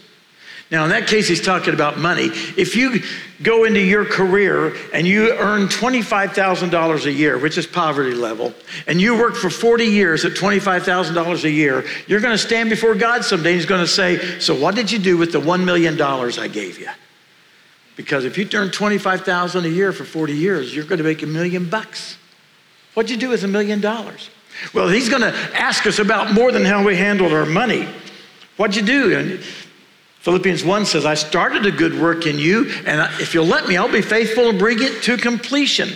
Now, 0.71 0.83
in 0.83 0.91
that 0.91 1.07
case, 1.07 1.27
he's 1.27 1.41
talking 1.41 1.73
about 1.73 1.97
money. 1.97 2.25
If 2.25 2.75
you 2.75 3.01
go 3.41 3.63
into 3.63 3.79
your 3.79 4.05
career 4.05 4.75
and 4.93 5.07
you 5.07 5.33
earn 5.33 5.67
$25,000 5.67 7.05
a 7.05 7.11
year, 7.11 7.39
which 7.39 7.57
is 7.57 7.65
poverty 7.65 8.13
level, 8.13 8.53
and 8.85 9.01
you 9.01 9.17
work 9.17 9.35
for 9.35 9.49
40 9.49 9.85
years 9.85 10.25
at 10.25 10.33
$25,000 10.33 11.43
a 11.43 11.49
year, 11.49 11.85
you're 12.05 12.19
going 12.19 12.35
to 12.35 12.37
stand 12.37 12.69
before 12.69 12.93
God 12.93 13.25
someday 13.25 13.51
and 13.51 13.59
he's 13.59 13.65
going 13.65 13.81
to 13.81 13.87
say, 13.87 14.39
So, 14.39 14.53
what 14.53 14.75
did 14.75 14.91
you 14.91 14.99
do 14.99 15.17
with 15.17 15.31
the 15.31 15.41
$1 15.41 15.63
million 15.65 15.99
I 15.99 16.47
gave 16.47 16.79
you? 16.79 16.89
Because 17.95 18.23
if 18.23 18.37
you 18.37 18.47
earn 18.53 18.69
25,000 18.69 19.65
a 19.65 19.67
year 19.67 19.91
for 19.91 20.05
40 20.05 20.33
years, 20.33 20.73
you're 20.75 20.85
going 20.85 20.99
to 20.99 21.03
make 21.03 21.23
a 21.23 21.27
million 21.27 21.67
bucks. 21.67 22.15
What'd 22.93 23.09
you 23.09 23.17
do 23.17 23.29
with 23.29 23.43
a 23.43 23.47
million 23.47 23.81
dollars? 23.81 24.29
Well, 24.73 24.87
he's 24.87 25.09
going 25.09 25.21
to 25.21 25.33
ask 25.53 25.85
us 25.87 25.99
about 25.99 26.33
more 26.33 26.51
than 26.51 26.63
how 26.63 26.85
we 26.85 26.95
handled 26.95 27.33
our 27.33 27.45
money. 27.45 27.87
What'd 28.59 28.75
you 28.75 28.81
do? 28.81 29.17
And 29.17 29.39
Philippians 30.19 30.65
1 30.65 30.85
says, 30.85 31.05
I 31.05 31.13
started 31.13 31.65
a 31.65 31.71
good 31.71 31.97
work 31.97 32.27
in 32.27 32.37
you, 32.37 32.69
and 32.85 32.99
if 33.21 33.33
you'll 33.33 33.45
let 33.45 33.69
me, 33.69 33.77
I'll 33.77 33.89
be 33.89 34.01
faithful 34.01 34.49
and 34.49 34.59
bring 34.59 34.83
it 34.83 35.01
to 35.03 35.15
completion. 35.15 35.87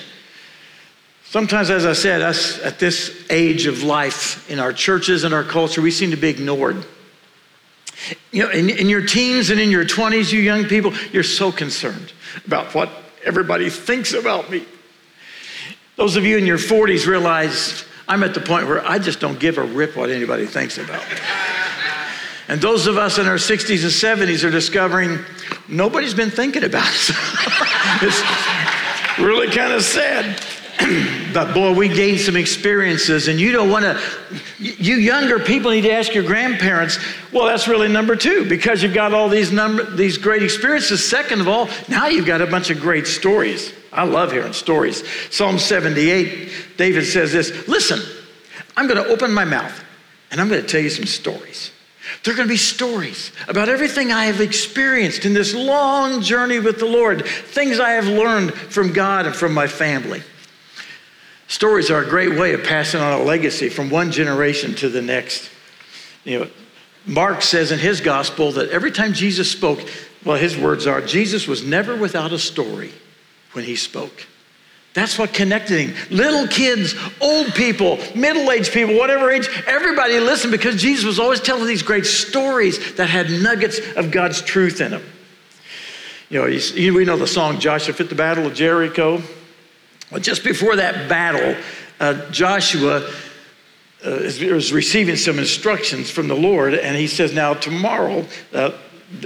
Sometimes, 1.25 1.70
as 1.70 1.86
I 1.86 1.91
said, 1.91 2.22
us 2.22 2.62
at 2.62 2.79
this 2.79 3.25
age 3.29 3.65
of 3.65 3.84
life 3.84 4.50
in 4.50 4.60
our 4.60 4.72
churches 4.72 5.25
and 5.25 5.34
our 5.34 5.43
culture, 5.43 5.82
we 5.82 5.91
seem 5.91 6.12
to 6.12 6.15
be 6.15 6.29
ignored. 6.29 6.86
You 8.32 8.43
know, 8.43 8.50
in, 8.50 8.70
in 8.70 8.88
your 8.88 9.05
teens 9.05 9.50
and 9.50 9.60
in 9.60 9.70
your 9.70 9.84
20s, 9.84 10.32
you 10.32 10.39
young 10.39 10.63
people, 10.63 10.93
you're 11.12 11.22
so 11.22 11.51
concerned 11.51 12.13
about 12.46 12.74
what 12.74 12.89
everybody 13.25 13.70
thinks 13.70 14.13
about 14.13 14.50
me. 14.50 14.63
Those 15.98 16.15
of 16.15 16.24
you 16.24 16.38
in 16.38 16.46
your 16.46 16.58
40s 16.58 17.08
realize 17.08 17.84
I'm 18.08 18.24
at 18.24 18.34
the 18.34 18.39
point 18.39 18.67
where 18.67 18.88
I 18.88 19.00
just 19.00 19.20
don't 19.20 19.38
give 19.38 19.58
a 19.58 19.63
rip 19.63 19.98
what 19.98 20.10
anybody 20.10 20.46
thinks 20.46 20.77
about 20.77 21.05
me. 21.10 21.17
And 22.53 22.62
those 22.62 22.86
of 22.86 23.00
us 23.00 23.17
in 23.17 23.25
our 23.25 23.38
60s 23.38 23.81
and 23.81 24.29
70s 24.29 24.43
are 24.43 24.51
discovering 24.51 25.17
nobody's 25.67 26.13
been 26.13 26.29
thinking 26.29 26.63
about 26.63 26.86
us. 26.88 27.12
It's 28.03 29.19
really 29.19 29.48
kind 29.48 29.74
of 29.74 29.81
sad. 29.81 30.39
but 31.33 31.55
boy, 31.55 31.74
we 31.74 31.88
gained 31.88 32.19
some 32.19 32.36
experiences, 32.36 33.27
and 33.27 33.39
you 33.39 33.51
don't 33.51 33.72
want 33.72 33.86
to. 33.86 34.00
You 34.60 34.98
younger 34.98 35.39
people 35.39 35.72
need 35.72 35.81
to 35.81 35.91
ask 35.91 36.13
your 36.13 36.24
grandparents. 36.24 37.00
Well, 37.31 37.45
that's 37.45 37.67
really 37.67 37.88
number 37.88 38.15
two 38.15 38.48
because 38.48 38.83
you've 38.83 38.93
got 38.93 39.15
all 39.15 39.29
these 39.29 39.51
number 39.51 39.83
these 39.83 40.19
great 40.19 40.43
experiences. 40.43 41.03
Second 41.07 41.41
of 41.41 41.48
all, 41.48 41.69
now 41.89 42.05
you've 42.05 42.27
got 42.27 42.41
a 42.41 42.48
bunch 42.48 42.69
of 42.69 42.79
great 42.79 43.07
stories. 43.07 43.74
I 43.91 44.03
love 44.03 44.31
hearing 44.31 44.53
stories. 44.53 45.03
Psalm 45.31 45.57
78, 45.57 46.77
David 46.77 47.05
says 47.05 47.31
this 47.31 47.67
Listen, 47.67 48.00
I'm 48.77 48.88
going 48.88 49.03
to 49.03 49.10
open 49.10 49.33
my 49.33 49.45
mouth 49.45 49.83
and 50.29 50.39
I'm 50.39 50.50
going 50.50 50.62
to 50.62 50.67
tell 50.67 50.81
you 50.81 50.91
some 50.91 51.05
stories. 51.05 51.72
There 52.24 52.34
are 52.34 52.38
going 52.38 52.48
to 52.48 52.53
be 52.53 52.58
stories 52.58 53.34
about 53.50 53.68
everything 53.68 54.12
I 54.12 54.25
have 54.25 54.39
experienced 54.39 55.25
in 55.25 55.34
this 55.34 55.53
long 55.53 56.22
journey 56.22 56.60
with 56.60 56.80
the 56.80 56.86
Lord, 56.86 57.25
things 57.25 57.80
I 57.80 57.92
have 57.92 58.08
learned 58.08 58.53
from 58.53 58.94
God 58.94 59.25
and 59.25 59.36
from 59.36 59.53
my 59.53 59.68
family. 59.68 60.24
Stories 61.50 61.92
are 61.92 62.01
a 62.01 62.10
great 62.10 62.39
way 62.39 62.53
of 62.53 62.63
passing 62.63 63.01
on 63.01 63.20
a 63.20 63.24
legacy 63.24 63.68
from 63.68 63.89
one 63.89 64.12
generation 64.12 64.74
to 64.75 64.89
the 64.89 65.01
next. 65.01 65.50
You 66.24 66.39
know, 66.39 66.50
Mark 67.06 67.42
says 67.42 67.72
in 67.72 67.80
his 67.80 68.00
gospel 68.00 68.53
that 68.53 68.70
every 68.70 68.92
time 68.92 69.12
Jesus 69.12 69.51
spoke, 69.51 69.82
well, 70.24 70.38
his 70.38 70.58
words 70.58 70.88
are 70.88 71.01
Jesus 71.01 71.46
was 71.46 71.63
never 71.63 71.96
without 71.96 72.32
a 72.32 72.39
story 72.39 72.94
when 73.51 73.65
he 73.65 73.75
spoke. 73.75 74.25
That's 74.93 75.17
what 75.17 75.33
connected 75.33 75.79
him. 75.79 75.95
Little 76.15 76.47
kids, 76.47 76.93
old 77.19 77.53
people, 77.55 77.97
middle 78.15 78.51
aged 78.51 78.71
people, 78.71 78.95
whatever 78.95 79.31
age, 79.31 79.50
everybody 79.65 80.19
listened 80.19 80.51
because 80.51 80.79
Jesus 80.79 81.03
was 81.03 81.19
always 81.19 81.41
telling 81.41 81.65
these 81.65 81.81
great 81.81 82.05
stories 82.05 82.95
that 82.95 83.09
had 83.09 83.31
nuggets 83.31 83.79
of 83.95 84.12
God's 84.12 84.41
truth 84.41 84.81
in 84.81 84.91
them. 84.91 85.03
You 86.29 86.41
know, 86.41 86.45
you, 86.45 86.93
we 86.93 87.05
know 87.05 87.17
the 87.17 87.27
song 87.27 87.59
Joshua 87.59 87.93
fit 87.93 88.09
the 88.09 88.15
battle 88.15 88.45
of 88.45 88.53
Jericho. 88.53 89.21
Well, 90.12 90.21
just 90.21 90.43
before 90.43 90.75
that 90.75 91.09
battle, 91.09 91.55
uh, 92.00 92.29
Joshua 92.29 93.09
uh, 94.05 94.09
is, 94.09 94.71
receiving 94.71 95.15
some 95.15 95.39
instructions 95.39 96.12
from 96.12 96.27
the 96.27 96.35
Lord, 96.35 96.75
and 96.75 96.95
he 96.95 97.07
says, 97.07 97.33
Now, 97.33 97.55
tomorrow, 97.55 98.25
uh, 98.53 98.71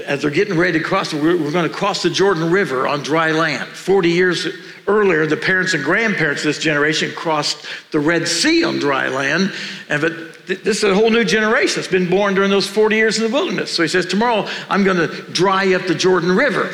as 0.06 0.22
they're 0.22 0.32
getting 0.32 0.58
ready 0.58 0.80
to 0.80 0.84
cross, 0.84 1.14
we're, 1.14 1.38
we're 1.38 1.52
going 1.52 1.70
to 1.70 1.76
cross 1.76 2.04
the 2.04 2.10
Jordan 2.10 2.52
River 2.52 2.88
on 2.88 3.04
dry 3.04 3.32
land. 3.32 3.70
40 3.70 4.10
years 4.10 4.48
earlier, 4.88 5.26
the 5.26 5.38
parents 5.38 5.74
and 5.74 5.84
grandparents 5.84 6.42
of 6.42 6.46
this 6.46 6.60
generation 6.60 7.12
crossed 7.12 7.66
the 7.92 8.00
Red 8.00 8.28
Sea 8.28 8.64
on 8.64 8.80
dry 8.80 9.10
land. 9.10 9.54
And 9.90 10.02
but 10.02 10.48
this 10.48 10.78
is 10.78 10.84
a 10.84 10.96
whole 10.96 11.10
new 11.10 11.24
generation 11.24 11.76
that's 11.76 11.92
been 11.92 12.10
born 12.10 12.34
during 12.34 12.50
those 12.50 12.68
40 12.68 12.96
years 12.96 13.18
in 13.18 13.24
the 13.24 13.30
wilderness. 13.30 13.72
So 13.72 13.82
he 13.82 13.90
says, 13.90 14.06
Tomorrow 14.06 14.48
I'm 14.70 14.84
going 14.84 14.98
to 14.98 15.08
dry 15.32 15.74
up 15.74 15.84
the 15.88 15.96
Jordan 15.96 16.36
River. 16.36 16.74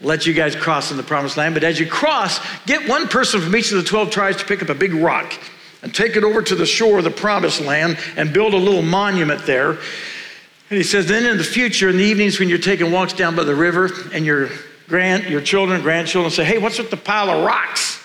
Let 0.00 0.26
you 0.26 0.32
guys 0.32 0.54
cross 0.54 0.92
in 0.92 0.96
the 0.96 1.02
promised 1.02 1.36
land. 1.36 1.54
But 1.54 1.64
as 1.64 1.80
you 1.80 1.86
cross, 1.86 2.38
get 2.66 2.88
one 2.88 3.08
person 3.08 3.40
from 3.40 3.54
each 3.56 3.72
of 3.72 3.78
the 3.78 3.84
12 3.84 4.10
tribes 4.10 4.36
to 4.38 4.44
pick 4.44 4.62
up 4.62 4.68
a 4.68 4.74
big 4.74 4.94
rock 4.94 5.34
and 5.82 5.92
take 5.92 6.16
it 6.16 6.22
over 6.22 6.40
to 6.42 6.54
the 6.54 6.66
shore 6.66 6.98
of 6.98 7.04
the 7.04 7.10
promised 7.10 7.60
land 7.60 7.98
and 8.16 8.32
build 8.32 8.54
a 8.54 8.56
little 8.56 8.82
monument 8.82 9.44
there. 9.44 9.70
And 9.70 10.76
he 10.76 10.84
says, 10.84 11.06
then 11.06 11.24
in 11.24 11.38
the 11.38 11.44
future, 11.44 11.88
in 11.88 11.96
the 11.96 12.04
evenings 12.04 12.38
when 12.38 12.48
you're 12.48 12.58
taking 12.58 12.92
walks 12.92 13.12
down 13.12 13.34
by 13.34 13.42
the 13.44 13.54
river 13.54 13.90
and 14.12 14.24
your 14.24 14.50
grand, 14.88 15.24
your 15.24 15.40
children, 15.40 15.82
grandchildren 15.82 16.30
say, 16.30 16.44
hey, 16.44 16.58
what's 16.58 16.78
with 16.78 16.90
the 16.90 16.96
pile 16.96 17.30
of 17.30 17.44
rocks? 17.44 18.00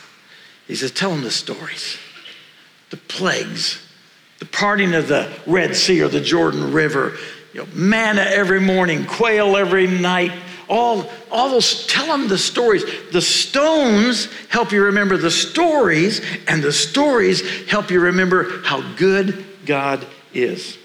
He 0.67 0.75
says, 0.75 0.91
tell 0.91 1.09
them 1.09 1.23
the 1.23 1.31
stories, 1.31 1.97
the 2.89 2.97
plagues, 2.97 3.81
the 4.39 4.45
parting 4.45 4.93
of 4.93 5.07
the 5.07 5.31
Red 5.47 5.75
Sea 5.75 6.01
or 6.01 6.09
the 6.09 6.21
Jordan 6.21 6.73
River, 6.73 7.13
you 7.53 7.61
know, 7.61 7.67
manna 7.73 8.21
every 8.21 8.59
morning, 8.59 9.05
quail 9.05 9.55
every 9.55 9.87
night, 9.87 10.31
all, 10.69 11.09
all 11.31 11.49
those, 11.49 11.85
tell 11.87 12.07
them 12.07 12.27
the 12.27 12.37
stories. 12.37 12.83
The 13.11 13.21
stones 13.21 14.27
help 14.49 14.71
you 14.71 14.85
remember 14.85 15.17
the 15.17 15.31
stories, 15.31 16.21
and 16.47 16.63
the 16.63 16.71
stories 16.71 17.69
help 17.69 17.91
you 17.91 17.99
remember 17.99 18.61
how 18.63 18.81
good 18.95 19.45
God 19.65 20.05
is. 20.33 20.77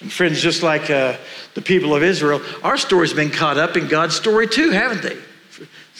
And 0.00 0.12
friends, 0.12 0.40
just 0.40 0.62
like 0.62 0.90
uh, 0.90 1.16
the 1.54 1.62
people 1.62 1.94
of 1.94 2.02
Israel, 2.02 2.42
our 2.62 2.76
story's 2.76 3.12
been 3.12 3.30
caught 3.30 3.56
up 3.58 3.76
in 3.76 3.88
God's 3.88 4.14
story 4.14 4.46
too, 4.46 4.70
haven't 4.70 5.02
they? 5.02 5.16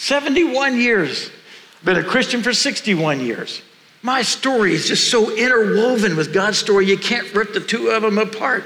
For 0.00 0.14
71 0.14 0.80
years. 0.80 1.30
I've 1.78 1.84
been 1.84 1.98
a 1.98 2.02
Christian 2.02 2.42
for 2.42 2.54
61 2.54 3.20
years. 3.20 3.60
My 4.02 4.22
story 4.22 4.72
is 4.72 4.88
just 4.88 5.10
so 5.10 5.36
interwoven 5.36 6.16
with 6.16 6.32
God's 6.32 6.56
story, 6.56 6.86
you 6.86 6.96
can't 6.96 7.32
rip 7.34 7.52
the 7.52 7.60
two 7.60 7.90
of 7.90 8.02
them 8.02 8.16
apart. 8.16 8.64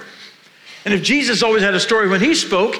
And 0.84 0.94
if 0.94 1.02
Jesus 1.02 1.42
always 1.42 1.62
had 1.62 1.74
a 1.74 1.80
story 1.80 2.08
when 2.08 2.20
he 2.20 2.36
spoke, 2.36 2.76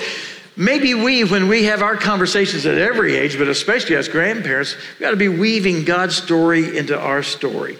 maybe 0.56 0.94
we, 0.94 1.25
when 1.25 1.49
we 1.49 1.64
have 1.64 1.82
our 1.82 1.96
conversations 1.96 2.64
at 2.64 2.78
every 2.78 3.16
age, 3.16 3.37
but 3.38 3.49
especially 3.49 3.96
as 3.96 4.08
grandparents, 4.08 4.76
we 4.99 5.04
got 5.04 5.11
to 5.11 5.16
be 5.16 5.28
weaving 5.28 5.84
God's 5.84 6.16
story 6.16 6.78
into 6.78 6.99
our 6.99 7.25
story. 7.25 7.76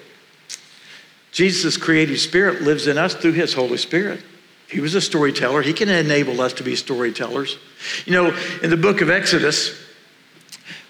Jesus' 1.31 1.77
creative 1.77 2.19
spirit 2.19 2.63
lives 2.63 2.89
in 2.89 2.99
us 2.99 3.15
through 3.15 3.33
his 3.33 3.55
Holy 3.55 3.77
Spirit. 3.77 4.23
He 4.69 4.81
was 4.81 4.95
a 4.95 5.01
storyteller. 5.01 5.63
He 5.63 5.73
can 5.73 5.89
enable 5.89 6.41
us 6.41 6.53
to 6.55 6.65
be 6.65 6.75
storytellers. 6.75 7.59
You 8.07 8.13
know, 8.13 8.37
in 8.63 8.71
the 8.71 8.77
book 8.77 9.03
of 9.03 9.11
Exodus, 9.11 9.84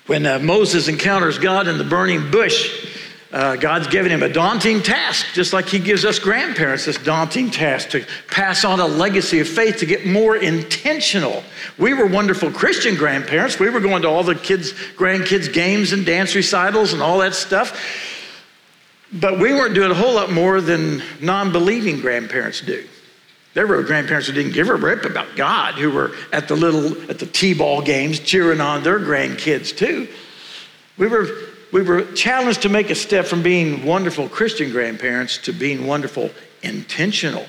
when 0.07 0.27
uh, 0.27 0.39
Moses 0.39 0.89
encounters 0.89 1.39
God 1.39 1.67
in 1.67 1.79
the 1.79 1.85
burning 1.85 2.31
bush, 2.31 2.91
uh, 3.33 3.57
God's 3.57 3.89
given 3.89 4.13
him 4.13 4.23
a 4.23 4.29
daunting 4.29 4.81
task, 4.81 5.27
just 5.33 5.53
like 5.53 5.67
he 5.67 5.81
gives 5.81 6.05
us 6.05 6.21
grandparents 6.21 6.85
this 6.85 6.99
daunting 6.99 7.51
task 7.51 7.91
to 7.91 8.07
pass 8.29 8.65
on 8.65 8.79
a 8.79 8.87
legacy 8.87 9.41
of 9.41 9.49
faith, 9.49 9.79
to 9.79 9.87
get 9.87 10.07
more 10.07 10.37
intentional. 10.37 11.43
We 11.77 11.95
were 11.95 12.07
wonderful 12.07 12.53
Christian 12.53 12.95
grandparents. 12.95 13.59
We 13.59 13.71
were 13.71 13.81
going 13.81 14.03
to 14.03 14.09
all 14.09 14.23
the 14.23 14.37
kids, 14.37 14.73
grandkids' 14.95 15.53
games 15.53 15.93
and 15.93 16.07
dance 16.07 16.37
recitals 16.37 16.93
and 16.93 17.03
all 17.03 17.19
that 17.19 17.35
stuff. 17.35 17.77
But 19.13 19.41
we 19.41 19.53
weren't 19.53 19.75
doing 19.75 19.91
a 19.91 19.95
whole 19.95 20.15
lot 20.15 20.31
more 20.31 20.61
than 20.61 21.03
non 21.21 21.51
believing 21.51 22.01
grandparents 22.01 22.61
do. 22.61 22.87
There 23.55 23.67
were 23.67 23.83
grandparents 23.83 24.27
who 24.27 24.35
didn't 24.35 24.53
give 24.53 24.69
a 24.69 24.75
rip 24.75 25.05
about 25.05 25.37
God, 25.37 25.75
who 25.75 25.91
were 25.91 26.13
at 26.33 26.49
the 26.49 26.57
little, 26.57 27.11
at 27.11 27.21
the 27.21 27.27
T-ball 27.27 27.83
games 27.83 28.19
cheering 28.19 28.61
on 28.61 28.83
their 28.83 28.99
grandkids 28.99 29.77
too. 29.77 30.09
We 30.99 31.07
were, 31.07 31.29
we 31.73 31.83
were 31.83 32.03
challenged 32.13 32.63
to 32.63 32.69
make 32.69 32.91
a 32.91 32.95
step 32.95 33.27
from 33.27 33.43
being 33.43 33.87
wonderful 33.87 34.29
Christian 34.29 34.71
grandparents 34.71 35.39
to 35.39 35.53
being 35.53 35.87
wonderful, 35.87 36.31
intentional 36.63 37.47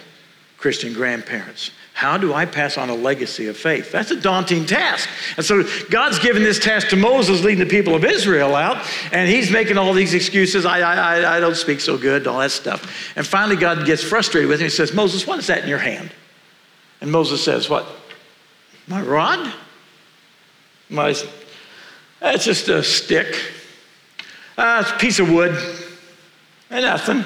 Christian 0.66 0.94
grandparents. 0.94 1.70
How 1.94 2.18
do 2.18 2.34
I 2.34 2.48
pass 2.48 2.76
on 2.76 2.90
a 2.90 2.96
legacy 2.96 3.46
of 3.46 3.56
faith? 3.56 3.92
That's 3.92 4.10
a 4.10 4.20
daunting 4.20 4.66
task. 4.66 5.08
And 5.38 5.46
so 5.46 5.64
God's 5.92 6.18
given 6.18 6.42
this 6.42 6.58
task 6.58 6.88
to 6.90 6.96
Moses, 6.96 7.44
leading 7.44 7.64
the 7.64 7.70
people 7.70 7.94
of 7.94 8.04
Israel 8.04 8.56
out, 8.56 8.84
and 9.12 9.30
he's 9.30 9.52
making 9.52 9.78
all 9.78 9.94
these 9.94 10.16
excuses. 10.16 10.66
I, 10.66 10.80
I, 10.80 11.38
I 11.38 11.40
don't 11.40 11.56
speak 11.56 11.82
so 11.82 12.00
good, 12.00 12.26
all 12.26 12.40
that 12.40 12.50
stuff. 12.50 13.16
And 13.16 13.28
finally, 13.28 13.58
God 13.58 13.86
gets 13.86 14.04
frustrated 14.04 14.50
with 14.50 14.60
him. 14.60 14.66
He 14.66 14.70
says, 14.72 14.92
Moses, 14.92 15.28
what 15.28 15.38
is 15.38 15.46
that 15.46 15.62
in 15.62 15.70
your 15.70 15.78
hand? 15.78 16.10
And 17.00 17.12
Moses 17.12 17.44
says, 17.44 17.70
What? 17.70 17.86
My 18.88 19.04
rod? 19.04 19.54
My, 20.90 21.14
that's 22.20 22.44
just 22.44 22.70
a 22.70 22.82
stick. 22.82 23.40
Uh, 24.58 24.82
it's 24.82 24.90
a 24.90 24.98
piece 24.98 25.20
of 25.20 25.32
wood. 25.32 25.56
And 26.72 26.82
nothing. 26.82 27.24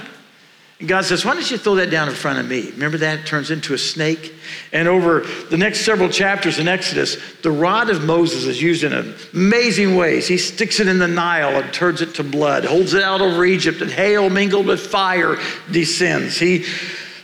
God 0.86 1.03
says, 1.03 1.25
Why 1.25 1.33
don't 1.33 1.51
you 1.51 1.57
throw 1.57 1.75
that 1.75 1.89
down 1.89 2.07
in 2.07 2.15
front 2.15 2.39
of 2.39 2.48
me? 2.48 2.71
Remember 2.71 2.98
that? 3.00 3.19
It 3.19 3.25
turns 3.25 3.51
into 3.51 3.74
a 3.74 3.77
snake. 3.77 4.33
And 4.71 4.88
over 4.88 5.21
the 5.50 5.57
next 5.57 5.81
several 5.81 6.07
chapters 6.07 6.57
in 6.57 6.69
Exodus, 6.69 7.17
the 7.41 7.51
rod 7.51 7.89
of 7.89 8.05
Moses 8.05 8.45
is 8.45 8.62
used 8.62 8.86
in 8.86 9.13
amazing 9.33 9.98
ways. 9.98 10.25
He 10.25 10.38
sticks 10.38 10.79
it 10.79 10.88
in 10.88 10.98
the 10.98 11.07
Nile 11.07 11.62
and 11.62 11.74
turns 11.74 12.01
it 12.01 12.15
to 12.15 12.24
blood, 12.24 12.63
holds 12.63 12.93
it 12.93 13.03
out 13.03 13.19
over 13.19 13.43
Egypt, 13.43 13.81
and 13.81 13.91
hail 13.91 14.29
mingled 14.29 14.67
with 14.67 14.79
fire 14.79 15.38
descends. 15.69 16.38
He 16.38 16.65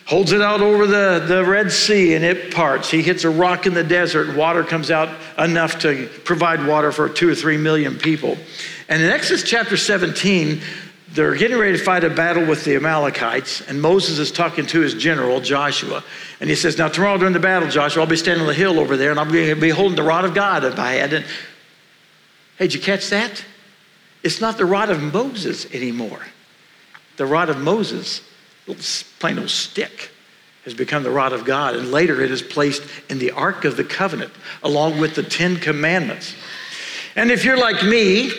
holds 0.06 0.34
it 0.34 0.42
out 0.42 0.60
over 0.60 0.86
the, 0.86 1.24
the 1.26 1.46
Red 1.46 1.72
Sea 1.72 2.14
and 2.14 2.26
it 2.26 2.54
parts. 2.54 2.92
He 2.92 3.02
hits 3.02 3.24
a 3.24 3.30
rock 3.30 3.66
in 3.66 3.74
the 3.74 3.86
desert 3.86 4.28
and 4.28 4.38
water 4.38 4.66
comes 4.66 4.92
out 4.92 5.10
enough 5.38 5.80
to 5.80 6.10
provide 6.26 6.68
water 6.68 6.92
for 6.92 7.08
two 7.08 7.30
or 7.30 7.36
three 7.36 7.58
million 7.58 7.98
people. 7.98 8.38
And 8.88 9.02
in 9.02 9.10
Exodus 9.10 9.44
chapter 9.44 9.78
17, 9.78 10.62
they're 11.16 11.36
getting 11.36 11.58
ready 11.58 11.78
to 11.78 11.84
fight 11.84 12.04
a 12.04 12.10
battle 12.10 12.46
with 12.46 12.66
the 12.66 12.76
Amalekites, 12.76 13.62
and 13.62 13.82
Moses 13.82 14.20
is 14.20 14.34
talking 14.34 14.66
to 14.68 14.82
his 14.82 14.94
general, 14.94 15.40
Joshua. 15.40 16.04
And 16.42 16.50
he 16.50 16.58
says, 16.58 16.78
Now, 16.78 16.90
tomorrow 16.90 17.18
during 17.18 17.34
the 17.34 17.40
battle, 17.40 17.70
Joshua, 17.70 18.04
I'll 18.04 18.10
be 18.10 18.18
standing 18.18 18.42
on 18.42 18.48
the 18.48 18.54
hill 18.54 18.80
over 18.80 18.98
there, 18.98 19.12
and 19.12 19.20
I'm 19.20 19.32
going 19.32 19.48
to 19.48 19.56
be 19.56 19.70
holding 19.70 19.96
the 19.96 20.04
rod 20.04 20.26
of 20.26 20.34
God 20.34 20.66
in 20.66 20.76
my 20.76 20.92
hand. 20.92 21.14
And 21.14 21.26
hey, 22.58 22.66
did 22.68 22.74
you 22.74 22.82
catch 22.82 23.10
that? 23.10 23.44
It's 24.24 24.42
not 24.42 24.58
the 24.58 24.66
rod 24.66 24.90
of 24.90 25.02
Moses 25.02 25.72
anymore. 25.74 26.22
The 27.16 27.26
rod 27.26 27.50
of 27.50 27.60
Moses, 27.60 28.22
plain 29.20 29.40
old 29.40 29.50
stick, 29.50 30.12
has 30.66 30.74
become 30.74 31.04
the 31.04 31.12
rod 31.12 31.32
of 31.32 31.46
God. 31.46 31.78
And 31.78 31.92
later 31.92 32.22
it 32.22 32.30
is 32.30 32.42
placed 32.42 32.84
in 33.10 33.20
the 33.20 33.32
Ark 33.32 33.64
of 33.64 33.78
the 33.78 33.86
Covenant, 33.86 34.34
along 34.64 35.00
with 35.00 35.16
the 35.16 35.24
Ten 35.24 35.56
Commandments. 35.58 36.36
And 37.16 37.32
if 37.32 37.46
you're 37.46 37.58
like 37.58 37.84
me, 37.86 38.32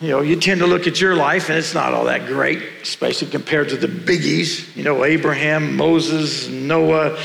you 0.00 0.08
know, 0.08 0.20
you 0.20 0.36
tend 0.36 0.60
to 0.60 0.66
look 0.66 0.86
at 0.86 1.00
your 1.00 1.14
life 1.14 1.48
and 1.48 1.58
it's 1.58 1.74
not 1.74 1.92
all 1.92 2.04
that 2.04 2.26
great, 2.26 2.62
especially 2.82 3.28
compared 3.28 3.68
to 3.68 3.76
the 3.76 3.86
biggies, 3.86 4.74
you 4.74 4.82
know, 4.82 5.04
Abraham, 5.04 5.76
Moses, 5.76 6.48
Noah, 6.48 7.18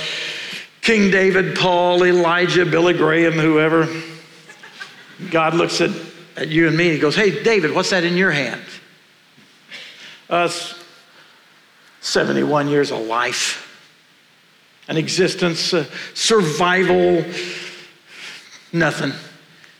King 0.81 1.09
David, 1.09 1.55
Paul, 1.57 2.03
Elijah, 2.03 2.65
Billy 2.65 2.93
Graham, 2.93 3.33
whoever. 3.33 3.87
God 5.31 5.53
looks 5.53 5.79
at 5.81 5.91
at 6.35 6.49
you 6.49 6.67
and 6.67 6.75
me. 6.75 6.89
He 6.89 6.99
goes, 6.99 7.15
Hey, 7.15 7.43
David, 7.43 7.73
what's 7.73 7.89
that 7.91 8.03
in 8.03 8.17
your 8.17 8.31
hand? 8.31 8.61
Us, 10.29 10.83
71 12.01 12.67
years 12.67 12.91
of 12.91 13.01
life, 13.01 13.61
an 14.87 14.97
existence, 14.97 15.73
a 15.73 15.87
survival, 16.13 17.23
nothing. 18.73 19.13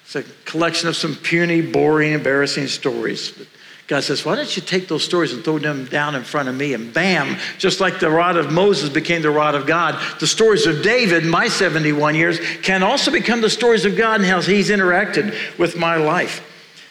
It's 0.05 0.15
a 0.15 0.23
collection 0.45 0.87
of 0.87 0.95
some 0.95 1.15
puny, 1.15 1.61
boring, 1.61 2.13
embarrassing 2.13 2.67
stories. 2.67 3.31
But 3.31 3.47
God 3.87 4.03
says, 4.03 4.23
Why 4.23 4.35
don't 4.35 4.55
you 4.55 4.61
take 4.61 4.87
those 4.87 5.03
stories 5.03 5.33
and 5.33 5.43
throw 5.43 5.57
them 5.57 5.85
down 5.85 6.15
in 6.15 6.23
front 6.23 6.47
of 6.47 6.55
me? 6.55 6.73
And 6.73 6.93
bam, 6.93 7.37
just 7.57 7.79
like 7.79 7.99
the 7.99 8.09
rod 8.09 8.37
of 8.37 8.51
Moses 8.51 8.89
became 8.89 9.23
the 9.23 9.31
rod 9.31 9.55
of 9.55 9.65
God, 9.65 9.99
the 10.19 10.27
stories 10.27 10.67
of 10.67 10.83
David, 10.83 11.25
my 11.25 11.47
71 11.47 12.15
years, 12.15 12.39
can 12.61 12.83
also 12.83 13.11
become 13.11 13.41
the 13.41 13.49
stories 13.49 13.83
of 13.85 13.97
God 13.97 14.21
and 14.21 14.29
how 14.29 14.41
he's 14.41 14.69
interacted 14.69 15.35
with 15.57 15.75
my 15.75 15.95
life. 15.95 16.43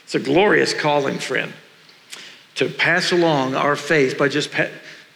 It's 0.05 0.15
a 0.15 0.21
glorious 0.21 0.75
calling, 0.75 1.19
friend, 1.19 1.53
to 2.57 2.69
pass 2.69 3.13
along 3.13 3.55
our 3.55 3.77
faith 3.77 4.19
by 4.19 4.29
just 4.29 4.53
pa- 4.53 4.69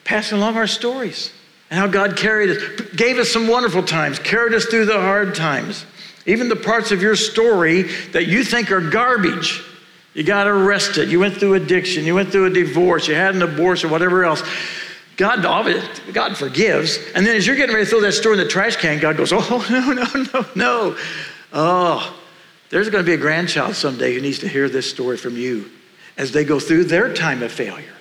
passing 0.05 0.39
along 0.39 0.57
our 0.57 0.67
stories 0.67 1.33
and 1.71 1.79
how 1.79 1.87
God 1.87 2.17
carried 2.17 2.51
us, 2.51 2.81
gave 2.97 3.19
us 3.19 3.31
some 3.31 3.47
wonderful 3.47 3.83
times, 3.83 4.19
carried 4.19 4.55
us 4.55 4.65
through 4.67 4.87
the 4.87 5.01
hard 5.01 5.35
times. 5.35 5.85
Even 6.29 6.49
the 6.49 6.57
parts 6.57 6.93
of 6.93 7.03
your 7.03 7.17
story 7.17 7.83
that 8.13 8.29
you 8.29 8.45
think 8.45 8.71
are 8.71 8.81
garbage 8.91 9.63
you 10.19 10.25
got 10.25 10.49
arrested. 10.49 11.13
You 11.13 11.21
went 11.21 11.37
through 11.37 11.55
addiction. 11.55 12.05
You 12.05 12.17
went 12.17 12.31
through 12.31 12.47
a 12.47 12.51
divorce. 12.51 13.07
You 13.07 13.15
had 13.15 13.37
an 13.37 13.43
abortion, 13.43 13.89
whatever 13.89 14.25
else. 14.25 14.43
God, 15.17 15.43
God 16.13 16.37
forgives. 16.37 16.99
And 17.15 17.25
then 17.25 17.37
as 17.37 17.47
you're 17.47 17.55
getting 17.55 17.73
ready 17.73 17.85
to 17.85 17.91
throw 17.91 18.01
that 18.01 18.15
story 18.15 18.37
in 18.37 18.43
the 18.43 18.51
trash 18.51 18.75
can, 18.75 18.99
God 18.99 19.17
goes, 19.17 19.33
Oh, 19.33 19.39
no, 19.71 19.93
no, 19.93 20.25
no, 20.35 20.47
no. 20.57 20.99
Oh, 21.53 22.21
there's 22.71 22.91
going 22.91 23.05
to 23.05 23.07
be 23.09 23.15
a 23.15 23.19
grandchild 23.19 23.77
someday 23.77 24.13
who 24.13 24.21
needs 24.21 24.41
to 24.41 24.49
hear 24.49 24.69
this 24.69 24.91
story 24.91 25.17
from 25.17 25.37
you 25.37 25.71
as 26.17 26.33
they 26.33 26.45
go 26.45 26.59
through 26.59 26.85
their 26.85 27.15
time 27.15 27.45
of 27.45 27.53
failure. 27.53 27.95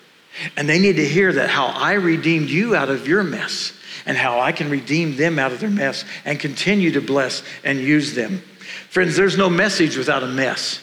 And 0.55 0.67
they 0.67 0.79
need 0.79 0.96
to 0.96 1.07
hear 1.07 1.31
that 1.34 1.51
how 1.51 1.67
I 1.67 1.93
redeemed 1.93 2.50
you 2.50 2.75
out 2.75 2.89
of 2.89 3.07
your 3.07 3.22
mess 3.22 3.74
and 4.08 4.18
how 4.18 4.40
I 4.40 4.54
can 4.54 4.72
redeem 4.72 5.18
them 5.18 5.38
out 5.38 5.52
of 5.52 5.60
their 5.60 5.70
mess 5.70 6.04
and 6.26 6.40
continue 6.40 6.92
to 6.92 7.02
bless 7.02 7.44
and 7.64 7.78
use 7.78 8.16
them. 8.16 8.42
Friends, 8.90 9.16
there's 9.16 9.38
no 9.38 9.50
message 9.50 9.98
without 9.98 10.24
a 10.24 10.28
mess. 10.28 10.80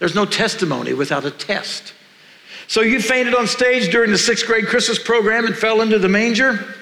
There's 0.00 0.14
no 0.14 0.26
testimony 0.26 0.92
without 0.92 1.24
a 1.24 1.30
test. 1.30 1.94
So 2.66 2.80
you 2.80 3.00
fainted 3.00 3.34
on 3.34 3.46
stage 3.46 3.90
during 3.90 4.10
the 4.10 4.18
sixth 4.18 4.46
grade 4.46 4.66
Christmas 4.66 4.98
program 4.98 5.46
and 5.46 5.56
fell 5.56 5.80
into 5.80 5.98
the 5.98 6.08
manger. 6.08 6.74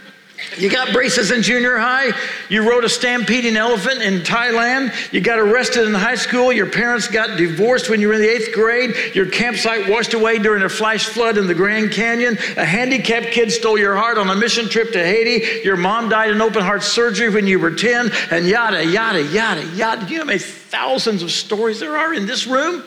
You 0.58 0.70
got 0.70 0.92
braces 0.92 1.30
in 1.30 1.42
junior 1.42 1.78
high. 1.78 2.12
You 2.48 2.68
rode 2.68 2.84
a 2.84 2.88
stampeding 2.88 3.56
elephant 3.56 4.02
in 4.02 4.20
Thailand. 4.20 4.92
You 5.12 5.20
got 5.20 5.38
arrested 5.38 5.86
in 5.86 5.94
high 5.94 6.16
school. 6.16 6.52
Your 6.52 6.68
parents 6.68 7.08
got 7.08 7.38
divorced 7.38 7.88
when 7.88 8.00
you 8.00 8.08
were 8.08 8.14
in 8.14 8.20
the 8.20 8.28
eighth 8.28 8.54
grade. 8.54 8.94
Your 9.14 9.26
campsite 9.26 9.88
washed 9.88 10.14
away 10.14 10.38
during 10.38 10.62
a 10.62 10.68
flash 10.68 11.06
flood 11.06 11.38
in 11.38 11.46
the 11.46 11.54
Grand 11.54 11.92
Canyon. 11.92 12.36
A 12.56 12.64
handicapped 12.64 13.32
kid 13.32 13.50
stole 13.50 13.78
your 13.78 13.96
heart 13.96 14.18
on 14.18 14.28
a 14.28 14.36
mission 14.36 14.68
trip 14.68 14.92
to 14.92 15.04
Haiti. 15.04 15.64
Your 15.64 15.76
mom 15.76 16.08
died 16.08 16.30
in 16.30 16.40
open 16.40 16.62
heart 16.62 16.82
surgery 16.82 17.28
when 17.28 17.46
you 17.46 17.58
were 17.58 17.74
10, 17.74 18.10
and 18.30 18.46
yada, 18.46 18.84
yada, 18.84 19.22
yada, 19.22 19.64
yada. 19.74 20.04
You 20.06 20.18
know 20.18 20.22
how 20.22 20.26
many 20.26 20.38
thousands 20.38 21.22
of 21.22 21.30
stories 21.30 21.80
there 21.80 21.96
are 21.96 22.12
in 22.12 22.26
this 22.26 22.46
room? 22.46 22.84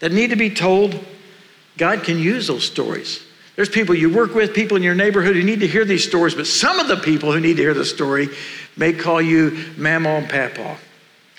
that 0.00 0.12
need 0.12 0.30
to 0.30 0.36
be 0.36 0.50
told, 0.50 0.98
God 1.78 2.02
can 2.02 2.18
use 2.18 2.48
those 2.48 2.64
stories. 2.64 3.22
There's 3.60 3.68
people 3.68 3.94
you 3.94 4.08
work 4.10 4.34
with, 4.34 4.54
people 4.54 4.78
in 4.78 4.82
your 4.82 4.94
neighborhood 4.94 5.36
who 5.36 5.42
need 5.42 5.60
to 5.60 5.66
hear 5.66 5.84
these 5.84 6.02
stories, 6.02 6.34
but 6.34 6.46
some 6.46 6.78
of 6.78 6.88
the 6.88 6.96
people 6.96 7.30
who 7.30 7.40
need 7.40 7.58
to 7.58 7.62
hear 7.62 7.74
the 7.74 7.84
story 7.84 8.30
may 8.74 8.94
call 8.94 9.20
you 9.20 9.66
Mama 9.76 10.08
and 10.08 10.30
Papa. 10.30 10.78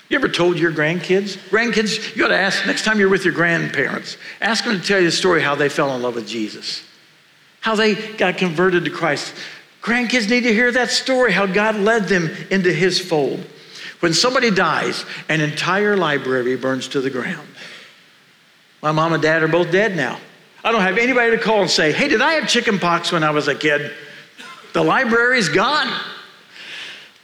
You 0.08 0.18
ever 0.18 0.28
told 0.28 0.56
your 0.56 0.70
grandkids? 0.70 1.36
Grandkids, 1.48 2.14
you 2.14 2.22
got 2.22 2.28
to 2.28 2.38
ask 2.38 2.64
next 2.64 2.84
time 2.84 3.00
you're 3.00 3.08
with 3.08 3.24
your 3.24 3.34
grandparents, 3.34 4.18
ask 4.40 4.62
them 4.62 4.80
to 4.80 4.86
tell 4.86 5.00
you 5.00 5.06
the 5.06 5.10
story 5.10 5.42
how 5.42 5.56
they 5.56 5.68
fell 5.68 5.92
in 5.96 6.02
love 6.02 6.14
with 6.14 6.28
Jesus, 6.28 6.84
how 7.60 7.74
they 7.74 7.96
got 7.96 8.38
converted 8.38 8.84
to 8.84 8.90
Christ. 8.92 9.34
Grandkids 9.82 10.30
need 10.30 10.44
to 10.44 10.54
hear 10.54 10.70
that 10.70 10.90
story, 10.90 11.32
how 11.32 11.46
God 11.46 11.74
led 11.74 12.04
them 12.04 12.30
into 12.52 12.72
his 12.72 13.00
fold. 13.00 13.44
When 13.98 14.14
somebody 14.14 14.52
dies, 14.52 15.04
an 15.28 15.40
entire 15.40 15.96
library 15.96 16.56
burns 16.56 16.86
to 16.86 17.00
the 17.00 17.10
ground. 17.10 17.48
My 18.80 18.92
mom 18.92 19.12
and 19.12 19.20
dad 19.20 19.42
are 19.42 19.48
both 19.48 19.72
dead 19.72 19.96
now. 19.96 20.20
I 20.64 20.70
don't 20.70 20.82
have 20.82 20.98
anybody 20.98 21.36
to 21.36 21.42
call 21.42 21.62
and 21.62 21.70
say, 21.70 21.92
hey, 21.92 22.08
did 22.08 22.22
I 22.22 22.34
have 22.34 22.48
chicken 22.48 22.78
pox 22.78 23.10
when 23.10 23.24
I 23.24 23.30
was 23.30 23.48
a 23.48 23.54
kid? 23.54 23.92
The 24.72 24.82
library's 24.82 25.48
gone. 25.48 25.92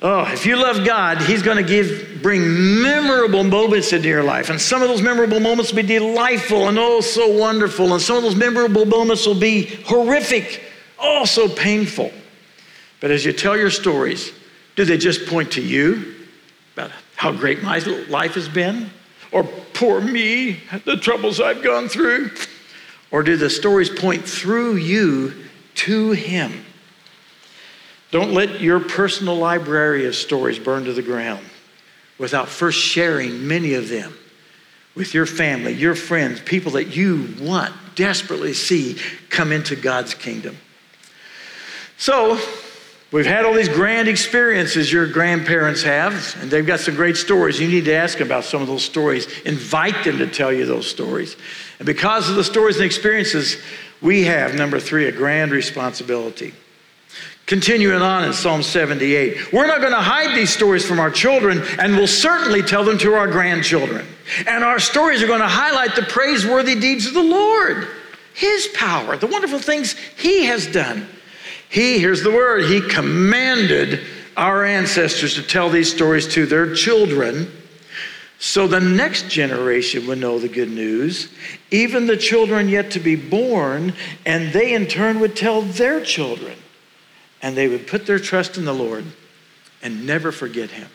Oh, 0.00 0.30
if 0.32 0.46
you 0.46 0.56
love 0.56 0.84
God, 0.84 1.18
He's 1.18 1.42
going 1.42 1.56
to 1.56 1.62
give, 1.62 2.22
bring 2.22 2.82
memorable 2.82 3.42
moments 3.42 3.92
into 3.92 4.08
your 4.08 4.22
life. 4.22 4.48
And 4.48 4.60
some 4.60 4.80
of 4.80 4.88
those 4.88 5.02
memorable 5.02 5.40
moments 5.40 5.72
will 5.72 5.82
be 5.82 5.88
delightful 5.88 6.68
and 6.68 6.78
oh, 6.78 7.00
so 7.00 7.36
wonderful. 7.36 7.92
And 7.92 8.00
some 8.00 8.16
of 8.16 8.22
those 8.22 8.36
memorable 8.36 8.84
moments 8.84 9.26
will 9.26 9.38
be 9.38 9.64
horrific, 9.86 10.62
oh, 11.00 11.24
so 11.24 11.48
painful. 11.48 12.12
But 13.00 13.10
as 13.10 13.24
you 13.24 13.32
tell 13.32 13.56
your 13.56 13.70
stories, 13.70 14.32
do 14.76 14.84
they 14.84 14.98
just 14.98 15.26
point 15.26 15.52
to 15.52 15.62
you 15.62 16.14
about 16.74 16.92
how 17.16 17.32
great 17.32 17.62
my 17.64 17.78
life 18.08 18.34
has 18.34 18.48
been? 18.48 18.90
Or 19.32 19.42
poor 19.74 20.00
me, 20.00 20.60
the 20.84 20.96
troubles 20.96 21.40
I've 21.40 21.62
gone 21.62 21.88
through? 21.88 22.30
Or 23.10 23.22
do 23.22 23.36
the 23.36 23.50
stories 23.50 23.90
point 23.90 24.24
through 24.24 24.76
you 24.76 25.34
to 25.76 26.12
Him? 26.12 26.64
Don't 28.10 28.32
let 28.32 28.60
your 28.60 28.80
personal 28.80 29.36
library 29.36 30.06
of 30.06 30.14
stories 30.14 30.58
burn 30.58 30.84
to 30.84 30.92
the 30.92 31.02
ground 31.02 31.44
without 32.18 32.48
first 32.48 32.78
sharing 32.78 33.46
many 33.46 33.74
of 33.74 33.88
them 33.88 34.14
with 34.94 35.14
your 35.14 35.26
family, 35.26 35.72
your 35.72 35.94
friends, 35.94 36.40
people 36.40 36.72
that 36.72 36.96
you 36.96 37.34
want, 37.40 37.72
desperately 37.94 38.52
see 38.52 38.98
come 39.30 39.52
into 39.52 39.76
God's 39.76 40.14
kingdom. 40.14 40.56
So, 41.96 42.40
We've 43.10 43.24
had 43.24 43.46
all 43.46 43.54
these 43.54 43.70
grand 43.70 44.06
experiences 44.06 44.92
your 44.92 45.06
grandparents 45.06 45.82
have, 45.82 46.36
and 46.42 46.50
they've 46.50 46.66
got 46.66 46.80
some 46.80 46.94
great 46.94 47.16
stories. 47.16 47.58
You 47.58 47.66
need 47.66 47.86
to 47.86 47.94
ask 47.94 48.20
about 48.20 48.44
some 48.44 48.60
of 48.60 48.68
those 48.68 48.84
stories. 48.84 49.26
Invite 49.46 50.04
them 50.04 50.18
to 50.18 50.26
tell 50.26 50.52
you 50.52 50.66
those 50.66 50.86
stories. 50.86 51.34
And 51.78 51.86
because 51.86 52.28
of 52.28 52.36
the 52.36 52.44
stories 52.44 52.76
and 52.76 52.84
experiences, 52.84 53.56
we 54.02 54.24
have, 54.24 54.54
number 54.54 54.78
three, 54.78 55.06
a 55.06 55.12
grand 55.12 55.52
responsibility. 55.52 56.52
Continuing 57.46 58.02
on 58.02 58.24
in 58.24 58.34
Psalm 58.34 58.62
78, 58.62 59.54
we're 59.54 59.66
not 59.66 59.80
going 59.80 59.94
to 59.94 59.96
hide 59.96 60.36
these 60.36 60.50
stories 60.50 60.84
from 60.84 61.00
our 61.00 61.10
children, 61.10 61.62
and 61.78 61.96
we'll 61.96 62.06
certainly 62.06 62.60
tell 62.60 62.84
them 62.84 62.98
to 62.98 63.14
our 63.14 63.26
grandchildren. 63.26 64.06
And 64.46 64.62
our 64.62 64.78
stories 64.78 65.22
are 65.22 65.26
going 65.26 65.40
to 65.40 65.48
highlight 65.48 65.96
the 65.96 66.02
praiseworthy 66.02 66.78
deeds 66.78 67.06
of 67.06 67.14
the 67.14 67.22
Lord, 67.22 67.88
His 68.34 68.68
power, 68.74 69.16
the 69.16 69.26
wonderful 69.26 69.60
things 69.60 69.94
He 70.18 70.44
has 70.44 70.66
done. 70.66 71.08
He, 71.68 71.98
here's 71.98 72.22
the 72.22 72.30
word, 72.30 72.64
he 72.64 72.80
commanded 72.80 74.00
our 74.36 74.64
ancestors 74.64 75.34
to 75.34 75.42
tell 75.42 75.68
these 75.68 75.92
stories 75.92 76.26
to 76.28 76.46
their 76.46 76.74
children 76.74 77.50
so 78.38 78.68
the 78.68 78.80
next 78.80 79.28
generation 79.28 80.06
would 80.06 80.18
know 80.18 80.38
the 80.38 80.48
good 80.48 80.70
news, 80.70 81.28
even 81.72 82.06
the 82.06 82.16
children 82.16 82.68
yet 82.68 82.92
to 82.92 83.00
be 83.00 83.16
born, 83.16 83.92
and 84.24 84.52
they 84.52 84.74
in 84.74 84.86
turn 84.86 85.18
would 85.18 85.34
tell 85.34 85.62
their 85.62 86.00
children. 86.00 86.56
And 87.42 87.56
they 87.56 87.68
would 87.68 87.86
put 87.88 88.06
their 88.06 88.18
trust 88.18 88.56
in 88.56 88.64
the 88.64 88.72
Lord 88.72 89.04
and 89.82 90.06
never 90.06 90.30
forget 90.30 90.70
him. 90.70 90.88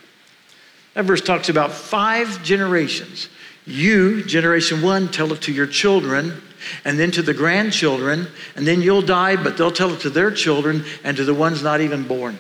That 0.94 1.06
verse 1.06 1.22
talks 1.22 1.50
about 1.50 1.72
five 1.72 2.44
generations. 2.44 3.28
You, 3.66 4.24
generation 4.24 4.82
one, 4.82 5.10
tell 5.10 5.34
it 5.34 5.42
to 5.44 5.54
your 5.54 5.68
children, 5.68 6.42
and 6.86 7.00
then 7.00 7.12
to 7.12 7.22
the 7.22 7.34
grandchildren, 7.34 8.28
and 8.56 8.68
then 8.68 8.82
you'll 8.82 9.02
die, 9.02 9.36
but 9.36 9.58
they'll 9.58 9.72
tell 9.72 9.94
it 9.94 10.02
to 10.02 10.10
their 10.10 10.32
children 10.32 10.84
and 11.04 11.18
to 11.18 11.26
the 11.26 11.34
ones 11.34 11.64
not 11.64 11.82
even 11.82 12.08
born. 12.08 12.38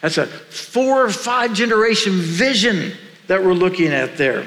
That's 0.00 0.18
a 0.18 0.26
four 0.26 1.04
or 1.04 1.10
five 1.10 1.54
generation 1.54 2.12
vision 2.14 2.92
that 3.26 3.42
we're 3.42 3.54
looking 3.54 3.88
at 3.88 4.16
there. 4.16 4.46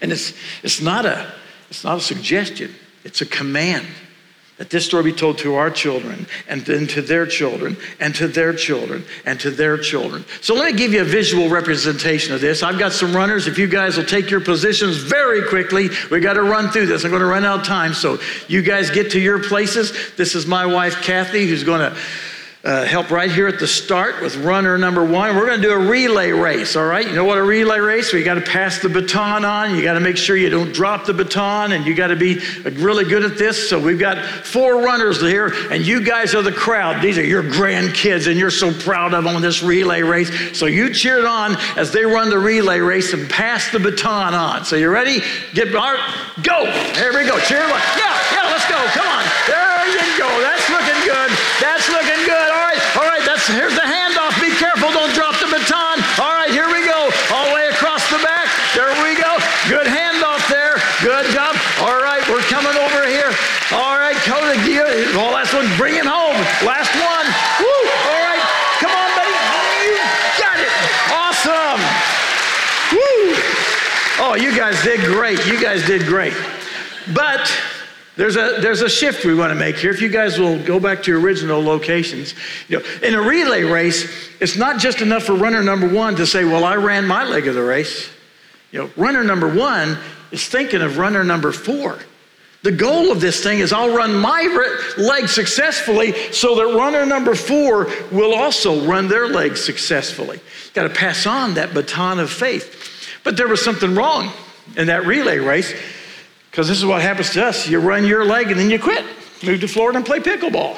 And 0.00 0.12
it's, 0.12 0.32
it's, 0.62 0.80
not 0.80 1.06
a, 1.06 1.32
it's 1.70 1.84
not 1.84 1.98
a 1.98 2.00
suggestion, 2.00 2.74
it's 3.04 3.20
a 3.20 3.26
command 3.26 3.86
that 4.58 4.70
this 4.70 4.84
story 4.84 5.04
be 5.04 5.12
told 5.12 5.38
to 5.38 5.54
our 5.54 5.70
children 5.70 6.26
and 6.48 6.62
then 6.62 6.86
to 6.88 7.00
their 7.00 7.26
children 7.26 7.76
and 8.00 8.14
to 8.16 8.26
their 8.26 8.52
children 8.52 9.04
and 9.24 9.38
to 9.40 9.50
their 9.50 9.78
children. 9.78 10.24
So 10.40 10.54
let 10.54 10.72
me 10.72 10.78
give 10.78 10.92
you 10.92 11.00
a 11.00 11.04
visual 11.04 11.48
representation 11.48 12.34
of 12.34 12.40
this. 12.40 12.62
I've 12.62 12.78
got 12.78 12.92
some 12.92 13.14
runners. 13.14 13.46
If 13.46 13.56
you 13.56 13.68
guys 13.68 13.96
will 13.96 14.04
take 14.04 14.30
your 14.30 14.40
positions 14.40 14.96
very 14.96 15.48
quickly, 15.48 15.88
we 16.10 16.20
got 16.20 16.34
to 16.34 16.42
run 16.42 16.70
through 16.70 16.86
this. 16.86 17.04
I'm 17.04 17.10
going 17.10 17.20
to 17.20 17.26
run 17.26 17.44
out 17.44 17.60
of 17.60 17.66
time. 17.66 17.94
So 17.94 18.18
you 18.48 18.62
guys 18.62 18.90
get 18.90 19.12
to 19.12 19.20
your 19.20 19.42
places. 19.42 19.92
This 20.16 20.34
is 20.34 20.44
my 20.44 20.66
wife, 20.66 21.02
Kathy, 21.02 21.46
who's 21.46 21.64
going 21.64 21.80
to 21.80 21.96
uh, 22.64 22.84
help 22.84 23.10
right 23.10 23.30
here 23.30 23.46
at 23.46 23.60
the 23.60 23.66
start 23.66 24.20
with 24.20 24.36
runner 24.36 24.76
number 24.76 25.04
one. 25.04 25.36
We're 25.36 25.46
going 25.46 25.60
to 25.60 25.66
do 25.68 25.72
a 25.72 25.88
relay 25.88 26.32
race, 26.32 26.74
all 26.74 26.86
right? 26.86 27.06
You 27.06 27.14
know 27.14 27.24
what 27.24 27.38
a 27.38 27.42
relay 27.42 27.78
race? 27.78 28.12
We 28.12 28.24
got 28.24 28.34
to 28.34 28.40
pass 28.40 28.80
the 28.80 28.88
baton 28.88 29.44
on. 29.44 29.76
You 29.76 29.82
got 29.82 29.94
to 29.94 30.00
make 30.00 30.16
sure 30.16 30.36
you 30.36 30.50
don't 30.50 30.72
drop 30.72 31.06
the 31.06 31.14
baton, 31.14 31.72
and 31.72 31.86
you 31.86 31.94
got 31.94 32.08
to 32.08 32.16
be 32.16 32.40
really 32.64 33.04
good 33.04 33.24
at 33.24 33.38
this. 33.38 33.70
So 33.70 33.78
we've 33.78 33.98
got 33.98 34.18
four 34.44 34.82
runners 34.82 35.20
here, 35.20 35.52
and 35.70 35.86
you 35.86 36.04
guys 36.04 36.34
are 36.34 36.42
the 36.42 36.52
crowd. 36.52 37.00
These 37.00 37.16
are 37.16 37.24
your 37.24 37.44
grandkids, 37.44 38.26
and 38.26 38.36
you're 38.36 38.50
so 38.50 38.72
proud 38.72 39.14
of 39.14 39.24
them 39.24 39.36
on 39.36 39.40
this 39.40 39.62
relay 39.62 40.02
race. 40.02 40.58
So 40.58 40.66
you 40.66 40.92
cheer 40.92 41.18
it 41.18 41.26
on 41.26 41.56
as 41.76 41.92
they 41.92 42.04
run 42.04 42.28
the 42.28 42.38
relay 42.38 42.80
race 42.80 43.12
and 43.12 43.30
pass 43.30 43.70
the 43.70 43.78
baton 43.78 44.34
on. 44.34 44.64
So 44.64 44.74
you 44.74 44.90
ready? 44.90 45.20
Get 45.54 45.74
all 45.74 45.94
right, 45.94 46.34
go. 46.42 46.66
Here 46.98 47.14
we 47.14 47.22
go. 47.22 47.38
Cheer. 47.46 47.62
Yeah, 47.62 48.18
yeah, 48.34 48.50
let's 48.50 48.66
go. 48.66 48.78
Come 48.98 49.06
on. 49.06 49.24
There 49.46 49.86
you 49.94 50.18
go. 50.18 50.28
That's 50.42 50.66
looking 50.68 51.00
good. 51.06 51.30
That's 51.62 51.88
looking 51.88 52.22
good. 52.26 52.48
All 52.50 52.64
right, 52.66 52.80
all 52.96 53.06
right. 53.06 53.22
That's 53.24 53.37
here's 53.52 53.74
the 53.74 53.84
handoff. 53.84 54.36
Be 54.40 54.52
careful. 54.56 54.92
Don't 54.92 55.12
drop 55.14 55.38
the 55.40 55.48
baton. 55.48 55.96
All 56.20 56.34
right, 56.34 56.50
here 56.50 56.68
we 56.68 56.84
go. 56.84 57.08
All 57.32 57.48
the 57.48 57.54
way 57.54 57.68
across 57.68 58.04
the 58.10 58.20
back. 58.20 58.48
There 58.74 58.90
we 59.00 59.16
go. 59.16 59.38
Good 59.68 59.86
handoff 59.88 60.44
there. 60.48 60.76
Good 61.00 61.32
job. 61.32 61.56
All 61.80 62.00
right, 62.00 62.22
we're 62.28 62.44
coming 62.50 62.76
over 62.76 63.06
here. 63.06 63.32
All 63.72 63.96
right, 63.96 64.16
Coda, 64.24 64.56
well, 65.14 65.32
last 65.32 65.54
one. 65.54 65.66
Bring 65.76 65.96
it 65.96 66.06
home. 66.06 66.36
Last 66.64 66.92
one. 66.94 67.26
Woo! 67.60 67.80
All 68.08 68.20
right, 68.24 68.42
come 68.80 68.92
on, 68.92 69.10
buddy. 69.16 69.34
You 69.84 69.98
got 70.40 70.58
it. 70.58 70.72
Awesome. 71.12 71.80
Woo! 72.92 73.34
Oh, 74.20 74.36
you 74.36 74.56
guys 74.56 74.82
did 74.82 75.00
great. 75.00 75.44
You 75.46 75.60
guys 75.60 75.84
did 75.86 76.06
great. 76.06 76.34
But 77.14 77.52
there's 78.18 78.34
a, 78.34 78.58
there's 78.60 78.82
a 78.82 78.88
shift 78.88 79.24
we 79.24 79.32
want 79.32 79.52
to 79.52 79.54
make 79.54 79.76
here. 79.76 79.92
If 79.92 80.02
you 80.02 80.08
guys 80.08 80.40
will 80.40 80.60
go 80.64 80.80
back 80.80 81.04
to 81.04 81.10
your 81.12 81.20
original 81.20 81.62
locations. 81.62 82.34
You 82.66 82.80
know, 82.80 82.84
in 83.00 83.14
a 83.14 83.22
relay 83.22 83.62
race, 83.62 84.10
it's 84.40 84.56
not 84.56 84.80
just 84.80 85.00
enough 85.00 85.22
for 85.22 85.34
runner 85.34 85.62
number 85.62 85.88
one 85.88 86.16
to 86.16 86.26
say, 86.26 86.44
well, 86.44 86.64
I 86.64 86.74
ran 86.74 87.06
my 87.06 87.22
leg 87.22 87.46
of 87.46 87.54
the 87.54 87.62
race. 87.62 88.10
You 88.72 88.80
know, 88.80 88.90
runner 88.96 89.22
number 89.22 89.46
one 89.46 89.98
is 90.32 90.44
thinking 90.48 90.82
of 90.82 90.98
runner 90.98 91.22
number 91.22 91.52
four. 91.52 92.00
The 92.64 92.72
goal 92.72 93.12
of 93.12 93.20
this 93.20 93.40
thing 93.40 93.60
is 93.60 93.72
I'll 93.72 93.94
run 93.94 94.16
my 94.16 94.42
leg 94.98 95.28
successfully 95.28 96.32
so 96.32 96.56
that 96.56 96.76
runner 96.76 97.06
number 97.06 97.36
four 97.36 97.86
will 98.10 98.34
also 98.34 98.84
run 98.84 99.06
their 99.06 99.28
leg 99.28 99.56
successfully. 99.56 100.40
Got 100.74 100.88
to 100.88 100.90
pass 100.90 101.24
on 101.24 101.54
that 101.54 101.72
baton 101.72 102.18
of 102.18 102.32
faith. 102.32 103.20
But 103.22 103.36
there 103.36 103.46
was 103.46 103.62
something 103.62 103.94
wrong 103.94 104.32
in 104.76 104.88
that 104.88 105.06
relay 105.06 105.38
race 105.38 105.72
because 106.58 106.66
this 106.66 106.78
is 106.78 106.84
what 106.84 107.00
happens 107.00 107.30
to 107.30 107.46
us. 107.46 107.68
You 107.68 107.78
run 107.78 108.04
your 108.04 108.24
leg 108.24 108.50
and 108.50 108.58
then 108.58 108.68
you 108.68 108.80
quit. 108.80 109.04
Move 109.44 109.60
to 109.60 109.68
Florida 109.68 109.98
and 109.98 110.04
play 110.04 110.18
pickleball. 110.18 110.76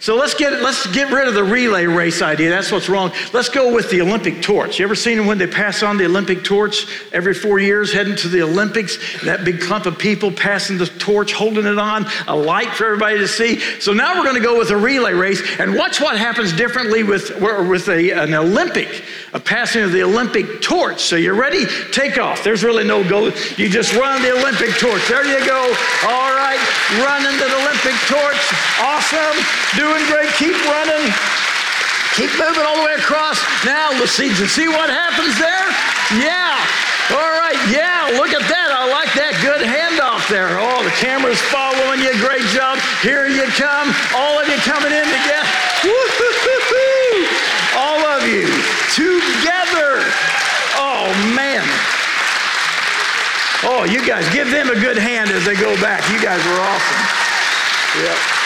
So 0.00 0.14
let's 0.14 0.32
get 0.32 0.62
let's 0.62 0.86
get 0.94 1.12
rid 1.12 1.28
of 1.28 1.34
the 1.34 1.44
relay 1.44 1.84
race 1.84 2.22
idea. 2.22 2.48
That's 2.48 2.72
what's 2.72 2.88
wrong. 2.88 3.12
Let's 3.34 3.48
go 3.48 3.74
with 3.74 3.90
the 3.90 4.00
Olympic 4.00 4.40
torch. 4.40 4.78
You 4.78 4.86
ever 4.86 4.94
seen 4.94 5.26
when 5.26 5.36
they 5.36 5.46
pass 5.46 5.82
on 5.82 5.98
the 5.98 6.06
Olympic 6.06 6.44
torch 6.44 6.86
every 7.12 7.34
four 7.34 7.58
years, 7.58 7.92
heading 7.92 8.16
to 8.16 8.28
the 8.28 8.42
Olympics? 8.42 8.96
That 9.22 9.44
big 9.44 9.60
clump 9.60 9.86
of 9.86 9.98
people 9.98 10.30
passing 10.30 10.78
the 10.78 10.86
torch, 10.86 11.32
holding 11.32 11.66
it 11.66 11.78
on, 11.78 12.06
a 12.26 12.34
light 12.34 12.68
for 12.68 12.86
everybody 12.86 13.18
to 13.18 13.28
see. 13.28 13.58
So 13.80 13.92
now 13.92 14.16
we're 14.16 14.24
going 14.24 14.36
to 14.36 14.40
go 14.40 14.56
with 14.56 14.70
a 14.70 14.76
relay 14.76 15.12
race 15.12 15.42
and 15.58 15.74
watch 15.74 16.00
what 16.00 16.16
happens 16.16 16.54
differently 16.54 17.02
with 17.02 17.38
with 17.40 17.88
a, 17.88 18.12
an 18.12 18.32
Olympic, 18.32 19.04
a 19.32 19.40
passing 19.40 19.82
of 19.82 19.92
the 19.92 20.02
Olympic 20.02 20.62
torch. 20.62 21.00
So 21.00 21.16
you're 21.16 21.34
ready? 21.34 21.66
Take 21.92 22.16
off. 22.18 22.42
There's 22.42 22.64
really 22.64 22.84
no 22.84 23.06
goal. 23.08 23.30
You 23.56 23.68
just 23.68 23.94
run 23.94 24.22
the 24.22 24.32
Olympic 24.32 24.72
torch. 24.80 25.04
There 25.08 25.26
you 25.26 25.44
go. 25.44 25.60
All 26.08 26.32
right, 26.32 26.60
running 27.04 27.36
the 27.36 27.48
Olympic 27.60 27.96
torch. 28.08 28.40
Awesome. 28.80 29.36
Doing 29.76 30.00
great. 30.08 30.32
Keep 30.40 30.56
running. 30.64 31.12
Keep 32.16 32.32
moving 32.40 32.64
all 32.64 32.80
the 32.80 32.86
way 32.88 32.96
across. 32.96 33.38
Now 33.64 33.92
let's 34.00 34.12
see, 34.12 34.32
see 34.34 34.66
what 34.66 34.90
happens 34.90 35.38
there? 35.38 35.68
Yeah. 36.18 36.56
All 37.12 37.30
right. 37.30 37.58
Yeah. 37.70 38.16
Look 38.16 38.32
at 38.32 38.42
that. 38.48 38.68
I 38.72 38.88
like 38.90 39.12
that. 39.14 39.36
Good 39.44 39.62
handoff 39.62 40.26
there. 40.32 40.58
Oh, 40.58 40.82
the 40.82 40.90
camera's 40.98 41.40
following 41.52 42.00
you. 42.00 42.10
Great 42.24 42.44
job. 42.50 42.80
Here 43.04 43.28
you 43.28 43.44
come. 43.54 43.92
All 44.16 44.40
of 44.40 44.48
you 44.48 44.56
coming 44.64 44.90
in 44.90 45.04
together. 45.04 45.46
All 47.78 48.02
of 48.02 48.26
you 48.26 48.77
together. 48.98 50.02
Oh, 50.74 51.06
man. 51.38 51.62
Oh, 53.62 53.84
you 53.84 54.04
guys, 54.06 54.28
give 54.32 54.50
them 54.50 54.70
a 54.70 54.74
good 54.74 54.98
hand 54.98 55.30
as 55.30 55.44
they 55.44 55.54
go 55.54 55.74
back. 55.80 56.02
You 56.10 56.20
guys 56.20 56.44
were 56.44 56.60
awesome. 56.60 57.18
Yeah. 58.02 58.38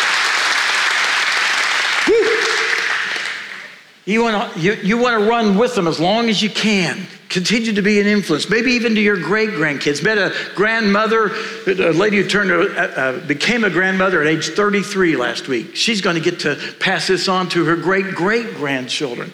You 4.05 4.23
want 4.23 4.53
to 4.53 4.61
you, 4.61 4.75
you 4.83 4.99
want 4.99 5.23
to 5.23 5.29
run 5.29 5.57
with 5.57 5.77
them 5.77 5.87
as 5.87 6.01
long 6.01 6.29
as 6.29 6.43
you 6.43 6.51
can. 6.51 7.07
Continue 7.29 7.73
to 7.73 7.83
be 7.83 7.99
an 7.99 8.07
influence, 8.07 8.51
maybe 8.51 8.73
even 8.73 8.95
to 8.95 9.01
your 9.01 9.17
great 9.17 9.51
grandkids. 9.51 10.03
Met 10.03 10.19
a 10.19 10.35
grandmother, 10.55 11.31
a 11.67 11.93
lady 11.93 12.19
who 12.19 12.29
turned 12.29 12.51
uh, 12.51 12.81
uh, 12.81 13.27
became 13.27 13.65
a 13.65 13.71
grandmother 13.71 14.21
at 14.21 14.27
age 14.27 14.49
33 14.49 15.17
last 15.17 15.49
week. 15.49 15.77
She's 15.77 16.01
going 16.03 16.17
to 16.17 16.21
get 16.21 16.41
to 16.41 16.59
pass 16.79 17.07
this 17.07 17.29
on 17.29 17.49
to 17.51 17.65
her 17.65 17.77
great 17.77 18.15
great 18.15 18.55
grandchildren. 18.55 19.33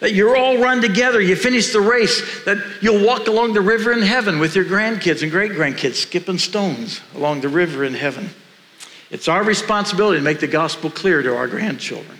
That 0.00 0.14
you're 0.14 0.36
all 0.36 0.58
run 0.58 0.80
together. 0.80 1.20
You 1.20 1.36
finish 1.36 1.72
the 1.72 1.80
race. 1.80 2.44
That 2.44 2.58
you'll 2.82 3.06
walk 3.06 3.28
along 3.28 3.52
the 3.52 3.60
river 3.60 3.92
in 3.92 4.02
heaven 4.02 4.38
with 4.38 4.56
your 4.56 4.64
grandkids 4.64 5.22
and 5.22 5.30
great 5.30 5.52
grandkids, 5.52 5.94
skipping 5.94 6.38
stones 6.38 7.00
along 7.14 7.42
the 7.42 7.48
river 7.48 7.84
in 7.84 7.94
heaven. 7.94 8.30
It's 9.10 9.28
our 9.28 9.42
responsibility 9.42 10.18
to 10.18 10.24
make 10.24 10.40
the 10.40 10.46
gospel 10.46 10.90
clear 10.90 11.20
to 11.22 11.36
our 11.36 11.48
grandchildren 11.48 12.18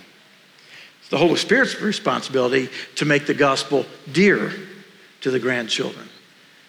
It's 0.99 1.09
the 1.09 1.17
Holy 1.17 1.37
Spirit's 1.37 1.79
responsibility 1.81 2.69
to 2.95 3.05
make 3.05 3.25
the 3.25 3.33
gospel 3.33 3.85
dear 4.11 4.51
to 5.21 5.31
the 5.31 5.39
grandchildren. 5.39 6.07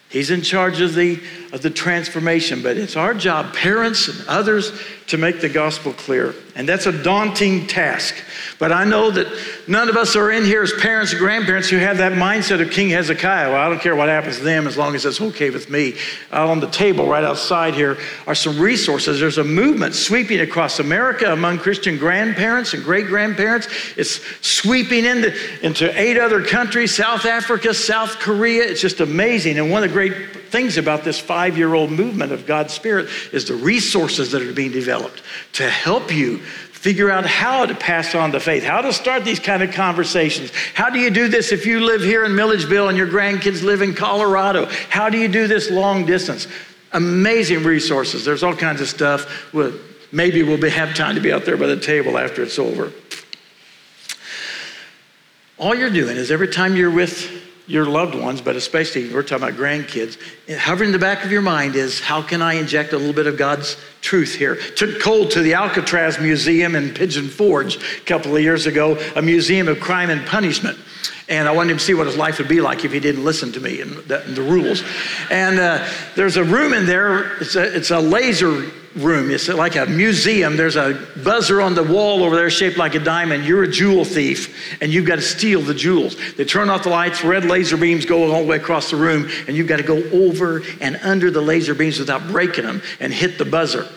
He's 0.09 0.31
in 0.31 0.43
charge 0.43 0.81
of 0.81 0.95
the, 0.95 1.21
of 1.53 1.61
the 1.61 1.69
transformation, 1.69 2.63
but 2.63 2.79
it's 2.79 2.97
our 2.97 3.13
job, 3.13 3.55
parents 3.55 4.09
and 4.09 4.27
others, 4.27 4.73
to 5.09 5.19
make 5.19 5.43
the 5.43 5.49
gospel 5.51 5.93
clear. 5.93 6.35
And 6.57 6.67
that's 6.67 6.87
a 6.87 7.03
daunting 7.03 7.67
task. 7.67 8.15
But 8.59 8.73
I 8.73 8.85
know 8.85 9.11
that 9.11 9.27
none 9.69 9.91
of 9.91 9.97
us 9.97 10.17
are 10.17 10.31
in 10.31 10.45
here 10.45 10.63
as 10.63 10.73
parents 10.81 11.13
and 11.13 11.21
grandparents 11.21 11.69
who 11.69 11.77
have 11.77 11.99
that 11.99 12.13
mindset 12.13 12.63
of 12.63 12.71
King 12.71 12.89
Hezekiah. 12.89 13.51
Well, 13.51 13.61
I 13.61 13.69
don't 13.69 13.83
care 13.83 13.95
what 13.95 14.09
happens 14.09 14.39
to 14.39 14.45
them 14.45 14.67
as 14.67 14.79
long 14.79 14.95
as 14.95 15.05
it's 15.05 15.21
okay 15.21 15.51
with 15.51 15.69
me. 15.69 15.95
Out 16.31 16.49
on 16.49 16.61
the 16.61 16.71
table 16.71 17.07
right 17.07 17.25
outside 17.25 17.75
here 17.75 17.99
are 18.27 18.35
some 18.35 18.59
resources. 18.59 19.21
There's 19.21 19.37
a 19.37 19.45
movement 19.45 19.95
sweeping 19.95 20.41
across 20.41 20.79
America 20.79 21.31
among 21.33 21.59
Christian 21.59 21.99
grandparents 21.99 22.73
and 22.73 22.83
great 22.83 23.07
grandparents. 23.09 23.69
It's 23.99 24.21
sweeping 24.41 25.05
into, 25.05 25.35
into 25.63 26.01
eight 26.01 26.17
other 26.17 26.43
countries 26.43 26.95
South 26.95 27.27
Africa, 27.27 27.75
South 27.75 28.19
Korea. 28.21 28.63
It's 28.63 28.81
just 28.81 29.01
amazing. 29.01 29.59
And 29.59 29.71
one 29.71 29.83
of 29.83 29.91
the 29.91 29.95
great 29.95 30.15
things 30.53 30.77
about 30.77 31.03
this 31.03 31.19
five 31.19 31.57
year 31.59 31.75
old 31.75 31.91
movement 31.91 32.31
of 32.31 32.47
God's 32.47 32.73
Spirit 32.73 33.09
is 33.33 33.47
the 33.47 33.55
resources 33.55 34.31
that 34.33 34.43
are 34.43 34.53
being 34.53 34.71
developed 34.71 35.23
to 35.55 35.69
help 35.69 36.15
you 36.15 36.39
figure 36.39 37.11
out 37.11 37.25
how 37.25 37.65
to 37.65 37.75
pass 37.75 38.15
on 38.15 38.33
the 38.33 38.41
faith, 38.41 38.63
how 38.65 38.81
to 38.81 38.93
start 38.93 39.25
these 39.25 39.39
kind 39.39 39.63
of 39.63 39.73
conversations. 39.73 40.51
How 40.75 40.91
do 40.91 40.99
you 40.99 41.11
do 41.11 41.29
this 41.29 41.53
if 41.53 41.65
you 41.65 41.81
live 41.81 42.03
here 42.03 42.25
in 42.25 42.35
Milledgeville 42.35 42.89
and 42.89 42.99
your 42.99 43.07
grandkids 43.07 43.63
live 43.63 43.83
in 43.83 43.95
Colorado? 43.95 44.67
How 44.91 45.09
do 45.09 45.17
you 45.17 45.29
do 45.29 45.47
this 45.47 45.71
long 45.71 46.05
distance? 46.05 46.49
Amazing 46.93 47.63
resources. 47.63 48.25
There's 48.25 48.43
all 48.43 48.55
kinds 48.55 48.81
of 48.81 48.89
stuff. 48.89 49.53
We'll, 49.55 49.73
maybe 50.11 50.43
we'll 50.43 50.61
be, 50.61 50.71
have 50.71 50.95
time 50.95 51.15
to 51.15 51.21
be 51.21 51.33
out 51.33 51.45
there 51.45 51.57
by 51.57 51.69
the 51.69 51.79
table 51.79 52.19
after 52.19 52.43
it's 52.43 52.59
over. 52.59 52.93
All 55.57 55.77
you're 55.77 55.89
doing 55.89 56.17
is 56.17 56.33
every 56.33 56.49
time 56.49 56.77
you're 56.77 56.91
with 56.91 57.42
your 57.73 57.87
loved 57.87 58.15
ones, 58.15 58.43
but 58.43 58.55
especially 58.55 59.09
we're 59.15 59.23
talking 59.23 59.45
about 59.45 59.59
grandkids, 59.59 60.19
hovering 60.59 60.89
in 60.89 60.93
the 60.93 60.99
back 60.99 61.25
of 61.25 61.33
your 61.33 61.41
mind 61.41 61.75
is 61.75 62.01
how 62.01 62.21
can 62.21 62.43
I 62.43 62.55
inject 62.55 62.93
a 62.93 62.99
little 62.99 63.15
bit 63.15 63.27
of 63.27 63.39
God's 63.39 63.79
truth 64.03 64.35
here? 64.35 64.57
Took 64.77 65.01
Cole 65.01 65.27
to 65.29 65.41
the 65.41 65.55
Alcatraz 65.55 66.19
Museum 66.19 66.77
in 66.77 66.93
Pigeon 66.93 67.29
Forge 67.29 67.77
a 67.77 68.01
couple 68.05 68.37
of 68.37 68.43
years 68.43 68.67
ago, 68.67 68.99
a 69.17 69.23
museum 69.23 69.69
of 69.69 69.81
crime 69.81 70.11
and 70.11 70.27
punishment. 70.27 70.79
And 71.29 71.49
I 71.49 71.53
wanted 71.53 71.73
him 71.73 71.79
to 71.79 71.85
see 71.85 71.95
what 71.95 72.07
his 72.07 72.17
life 72.17 72.39
would 72.39 72.49
be 72.49 72.61
like 72.61 72.85
if 72.85 72.93
he 72.93 73.01
didn't 73.01 73.25
listen 73.25 73.53
to 73.53 73.61
me 73.61 73.81
and 73.81 73.93
the, 73.93 74.23
and 74.25 74.37
the 74.37 74.43
rules. 74.43 74.85
And 75.31 75.59
uh, 75.59 75.89
there's 76.15 76.37
a 76.37 76.45
room 76.45 76.75
in 76.75 76.85
there, 76.85 77.39
it's 77.41 77.57
a, 77.57 77.75
it's 77.75 77.91
a 77.91 78.01
laser 78.01 78.71
room. 78.97 79.31
It's 79.31 79.49
like 79.49 79.77
a 79.77 79.87
museum. 79.87 80.57
There's 80.57 80.77
a 80.77 81.07
buzzer 81.23 81.61
on 81.61 81.75
the 81.75 81.83
wall 81.83 82.23
over 82.25 82.37
there 82.37 82.51
shaped 82.51 82.77
like 82.77 82.95
a 82.95 82.99
diamond. 82.99 83.45
You're 83.45 83.63
a 83.63 83.71
jewel 83.71 84.05
thief, 84.05 84.81
and 84.83 84.93
you've 84.93 85.07
got 85.07 85.17
to 85.17 85.23
steal 85.23 85.63
the 85.63 85.75
jewels. 85.75 86.17
They 86.35 86.45
turn 86.45 86.69
off 86.71 86.85
the 86.85 86.91
lights, 86.91 87.25
red 87.25 87.45
laser 87.45 87.77
beams 87.77 88.05
go 88.05 88.31
all 88.31 88.43
the 88.43 88.47
way 88.47 88.57
across 88.57 88.91
the 88.91 88.97
room, 88.97 89.29
and 89.47 89.57
you've 89.57 89.69
got 89.69 89.79
to 89.79 89.83
go 89.83 90.03
over 90.13 90.63
and 90.81 90.97
under 91.03 91.31
the 91.31 91.41
laser 91.41 91.75
beams 91.75 91.99
without 91.99 92.27
breaking 92.29 92.65
them 92.65 92.83
and 93.01 93.13
hit 93.13 93.39
the 93.39 93.45
buzzer. 93.45 93.89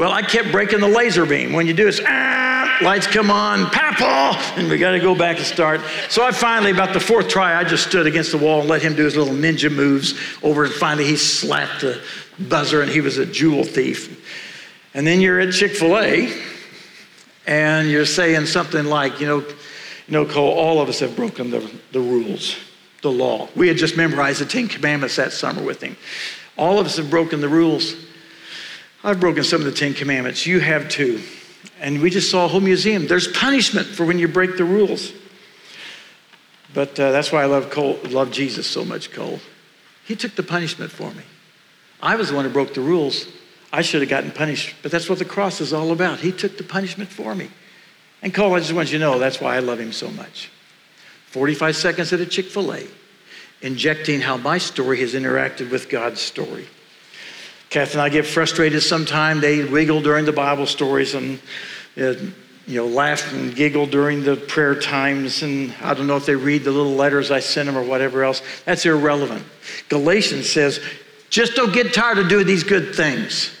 Well, 0.00 0.12
I 0.12 0.22
kept 0.22 0.50
breaking 0.50 0.80
the 0.80 0.88
laser 0.88 1.26
beam. 1.26 1.52
When 1.52 1.66
you 1.66 1.74
do 1.74 1.86
it, 1.86 2.00
ah, 2.06 2.78
lights 2.80 3.06
come 3.06 3.30
on, 3.30 3.66
papa, 3.66 4.34
and 4.58 4.70
we 4.70 4.78
got 4.78 4.92
to 4.92 4.98
go 4.98 5.14
back 5.14 5.36
and 5.36 5.44
start. 5.44 5.82
So 6.08 6.24
I 6.24 6.32
finally, 6.32 6.70
about 6.70 6.94
the 6.94 7.00
fourth 7.00 7.28
try, 7.28 7.54
I 7.54 7.64
just 7.64 7.86
stood 7.86 8.06
against 8.06 8.30
the 8.30 8.38
wall 8.38 8.60
and 8.60 8.68
let 8.70 8.80
him 8.80 8.94
do 8.94 9.04
his 9.04 9.14
little 9.14 9.34
ninja 9.34 9.70
moves 9.70 10.18
over, 10.42 10.64
and 10.64 10.72
finally 10.72 11.04
he 11.04 11.16
slapped 11.16 11.82
the 11.82 12.00
buzzer, 12.38 12.80
and 12.80 12.90
he 12.90 13.02
was 13.02 13.18
a 13.18 13.26
jewel 13.26 13.62
thief. 13.62 14.26
And 14.94 15.06
then 15.06 15.20
you're 15.20 15.38
at 15.38 15.52
Chick 15.52 15.72
fil 15.72 15.98
A, 15.98 16.32
and 17.46 17.90
you're 17.90 18.06
saying 18.06 18.46
something 18.46 18.86
like, 18.86 19.20
you 19.20 19.26
know, 19.26 19.40
you 19.40 19.54
know, 20.08 20.24
Cole, 20.24 20.54
all 20.54 20.80
of 20.80 20.88
us 20.88 21.00
have 21.00 21.14
broken 21.14 21.50
the, 21.50 21.70
the 21.92 22.00
rules, 22.00 22.56
the 23.02 23.12
law. 23.12 23.50
We 23.54 23.68
had 23.68 23.76
just 23.76 23.98
memorized 23.98 24.40
the 24.40 24.46
Ten 24.46 24.66
Commandments 24.66 25.16
that 25.16 25.34
summer 25.34 25.62
with 25.62 25.82
him. 25.82 25.98
All 26.56 26.78
of 26.78 26.86
us 26.86 26.96
have 26.96 27.10
broken 27.10 27.42
the 27.42 27.50
rules. 27.50 27.94
I've 29.02 29.18
broken 29.18 29.44
some 29.44 29.60
of 29.60 29.66
the 29.66 29.72
Ten 29.72 29.94
Commandments. 29.94 30.46
You 30.46 30.60
have 30.60 30.88
too. 30.88 31.20
And 31.80 32.02
we 32.02 32.10
just 32.10 32.30
saw 32.30 32.44
a 32.44 32.48
whole 32.48 32.60
museum. 32.60 33.06
There's 33.06 33.28
punishment 33.28 33.86
for 33.86 34.04
when 34.04 34.18
you 34.18 34.28
break 34.28 34.56
the 34.56 34.64
rules. 34.64 35.12
But 36.74 37.00
uh, 37.00 37.10
that's 37.10 37.32
why 37.32 37.42
I 37.42 37.46
love, 37.46 37.70
Cole, 37.70 37.98
love 38.04 38.30
Jesus 38.30 38.66
so 38.66 38.84
much, 38.84 39.12
Cole. 39.12 39.40
He 40.04 40.14
took 40.14 40.36
the 40.36 40.42
punishment 40.42 40.92
for 40.92 41.10
me. 41.12 41.22
I 42.02 42.16
was 42.16 42.28
the 42.28 42.36
one 42.36 42.44
who 42.44 42.50
broke 42.50 42.74
the 42.74 42.80
rules. 42.80 43.26
I 43.72 43.82
should 43.82 44.00
have 44.02 44.10
gotten 44.10 44.30
punished, 44.32 44.74
but 44.82 44.90
that's 44.90 45.08
what 45.08 45.18
the 45.18 45.24
cross 45.24 45.60
is 45.60 45.72
all 45.72 45.92
about. 45.92 46.20
He 46.20 46.32
took 46.32 46.58
the 46.58 46.64
punishment 46.64 47.10
for 47.10 47.34
me. 47.34 47.50
And 48.22 48.34
Cole, 48.34 48.54
I 48.54 48.58
just 48.58 48.72
want 48.72 48.92
you 48.92 48.98
to 48.98 49.04
know 49.04 49.18
that's 49.18 49.40
why 49.40 49.56
I 49.56 49.60
love 49.60 49.80
him 49.80 49.92
so 49.92 50.10
much. 50.10 50.50
45 51.26 51.76
seconds 51.76 52.12
at 52.12 52.20
a 52.20 52.26
Chick 52.26 52.46
fil 52.46 52.74
A, 52.74 52.86
injecting 53.62 54.20
how 54.20 54.36
my 54.36 54.58
story 54.58 55.00
has 55.00 55.14
interacted 55.14 55.70
with 55.70 55.88
God's 55.88 56.20
story. 56.20 56.66
Kath 57.70 57.92
and 57.92 58.02
I 58.02 58.08
get 58.08 58.26
frustrated 58.26 58.82
sometimes. 58.82 59.40
They 59.40 59.64
wiggle 59.64 60.02
during 60.02 60.24
the 60.24 60.32
Bible 60.32 60.66
stories 60.66 61.14
and 61.14 61.40
uh, 61.96 62.14
you 62.66 62.76
know, 62.76 62.86
laugh 62.86 63.32
and 63.32 63.54
giggle 63.54 63.86
during 63.86 64.22
the 64.22 64.36
prayer 64.36 64.74
times. 64.74 65.42
And 65.42 65.74
I 65.80 65.94
don't 65.94 66.06
know 66.06 66.16
if 66.16 66.26
they 66.26 66.36
read 66.36 66.64
the 66.64 66.70
little 66.70 66.94
letters 66.94 67.30
I 67.30 67.40
send 67.40 67.68
them 67.68 67.76
or 67.76 67.82
whatever 67.82 68.22
else. 68.22 68.42
That's 68.64 68.84
irrelevant. 68.86 69.44
Galatians 69.88 70.48
says, 70.48 70.80
just 71.30 71.54
don't 71.54 71.72
get 71.72 71.94
tired 71.94 72.18
of 72.18 72.28
doing 72.28 72.46
these 72.46 72.64
good 72.64 72.94
things. 72.94 73.52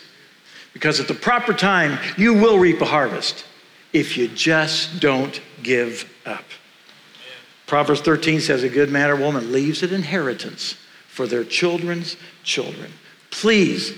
Because 0.72 1.00
at 1.00 1.08
the 1.08 1.14
proper 1.14 1.52
time, 1.52 1.98
you 2.16 2.34
will 2.34 2.58
reap 2.58 2.80
a 2.80 2.84
harvest 2.84 3.44
if 3.92 4.16
you 4.16 4.28
just 4.28 5.00
don't 5.00 5.40
give 5.62 6.08
up. 6.26 6.44
Proverbs 7.66 8.00
13 8.00 8.40
says, 8.40 8.62
A 8.62 8.68
good 8.68 8.90
man 8.90 9.10
or 9.10 9.16
woman 9.16 9.52
leaves 9.52 9.82
an 9.82 9.92
inheritance 9.92 10.76
for 11.08 11.26
their 11.26 11.44
children's 11.44 12.16
children. 12.42 12.92
Please, 13.30 13.92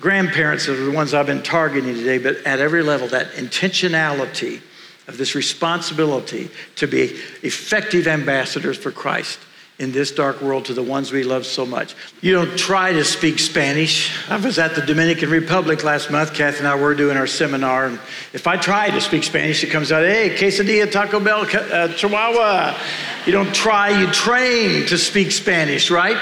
grandparents 0.00 0.68
are 0.68 0.76
the 0.76 0.90
ones 0.90 1.14
I've 1.14 1.26
been 1.26 1.42
targeting 1.42 1.94
today, 1.94 2.18
but 2.18 2.36
at 2.46 2.60
every 2.60 2.82
level, 2.82 3.08
that 3.08 3.32
intentionality 3.32 4.60
of 5.08 5.18
this 5.18 5.34
responsibility 5.34 6.50
to 6.76 6.86
be 6.86 7.20
effective 7.42 8.06
ambassadors 8.06 8.76
for 8.76 8.90
Christ 8.90 9.38
in 9.78 9.92
this 9.92 10.10
dark 10.10 10.40
world 10.40 10.64
to 10.64 10.72
the 10.72 10.82
ones 10.82 11.12
we 11.12 11.22
love 11.22 11.44
so 11.44 11.66
much. 11.66 11.94
You 12.22 12.32
don't 12.32 12.58
try 12.58 12.92
to 12.92 13.04
speak 13.04 13.38
Spanish. 13.38 14.10
I 14.28 14.36
was 14.36 14.58
at 14.58 14.74
the 14.74 14.80
Dominican 14.80 15.28
Republic 15.28 15.84
last 15.84 16.10
month. 16.10 16.32
Kathy 16.32 16.60
and 16.60 16.68
I 16.68 16.76
were 16.76 16.94
doing 16.94 17.18
our 17.18 17.26
seminar. 17.26 17.86
And 17.86 18.00
if 18.32 18.46
I 18.46 18.56
try 18.56 18.88
to 18.88 19.00
speak 19.02 19.22
Spanish, 19.22 19.62
it 19.62 19.66
comes 19.66 19.92
out, 19.92 20.02
hey, 20.02 20.34
quesadilla, 20.34 20.90
Taco 20.90 21.20
Bell, 21.20 21.42
uh, 21.42 21.88
Chihuahua. 21.88 22.78
You 23.26 23.32
don't 23.32 23.54
try, 23.54 24.00
you 24.00 24.10
train 24.12 24.86
to 24.86 24.96
speak 24.96 25.30
Spanish, 25.30 25.90
right? 25.90 26.16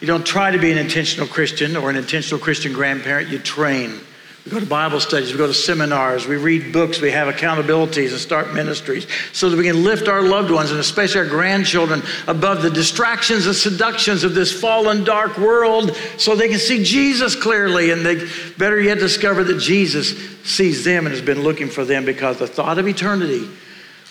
You 0.00 0.06
don't 0.06 0.24
try 0.24 0.50
to 0.50 0.58
be 0.58 0.72
an 0.72 0.78
intentional 0.78 1.26
Christian 1.26 1.76
or 1.76 1.90
an 1.90 1.96
intentional 1.96 2.40
Christian 2.40 2.72
grandparent, 2.72 3.28
you 3.28 3.38
train. 3.38 4.00
We 4.44 4.52
go 4.52 4.60
to 4.60 4.64
Bible 4.64 5.00
studies, 5.00 5.32
we 5.32 5.36
go 5.36 5.46
to 5.46 5.52
seminars, 5.52 6.26
we 6.26 6.36
read 6.36 6.72
books, 6.72 6.98
we 6.98 7.10
have 7.10 7.32
accountabilities 7.32 8.10
and 8.12 8.18
start 8.18 8.54
ministries 8.54 9.06
so 9.34 9.50
that 9.50 9.56
we 9.58 9.64
can 9.64 9.84
lift 9.84 10.08
our 10.08 10.22
loved 10.22 10.50
ones 10.50 10.70
and 10.70 10.80
especially 10.80 11.20
our 11.20 11.26
grandchildren 11.26 12.02
above 12.26 12.62
the 12.62 12.70
distractions 12.70 13.46
and 13.46 13.54
seductions 13.54 14.24
of 14.24 14.34
this 14.34 14.50
fallen, 14.58 15.04
dark 15.04 15.36
world 15.36 15.94
so 16.16 16.34
they 16.34 16.48
can 16.48 16.58
see 16.58 16.82
Jesus 16.82 17.36
clearly. 17.36 17.90
And 17.90 18.04
they 18.04 18.26
better 18.56 18.80
yet 18.80 18.98
discover 18.98 19.44
that 19.44 19.58
Jesus 19.58 20.16
sees 20.42 20.84
them 20.84 21.04
and 21.04 21.14
has 21.14 21.22
been 21.22 21.42
looking 21.42 21.68
for 21.68 21.84
them 21.84 22.06
because 22.06 22.38
the 22.38 22.46
thought 22.46 22.78
of 22.78 22.88
eternity 22.88 23.46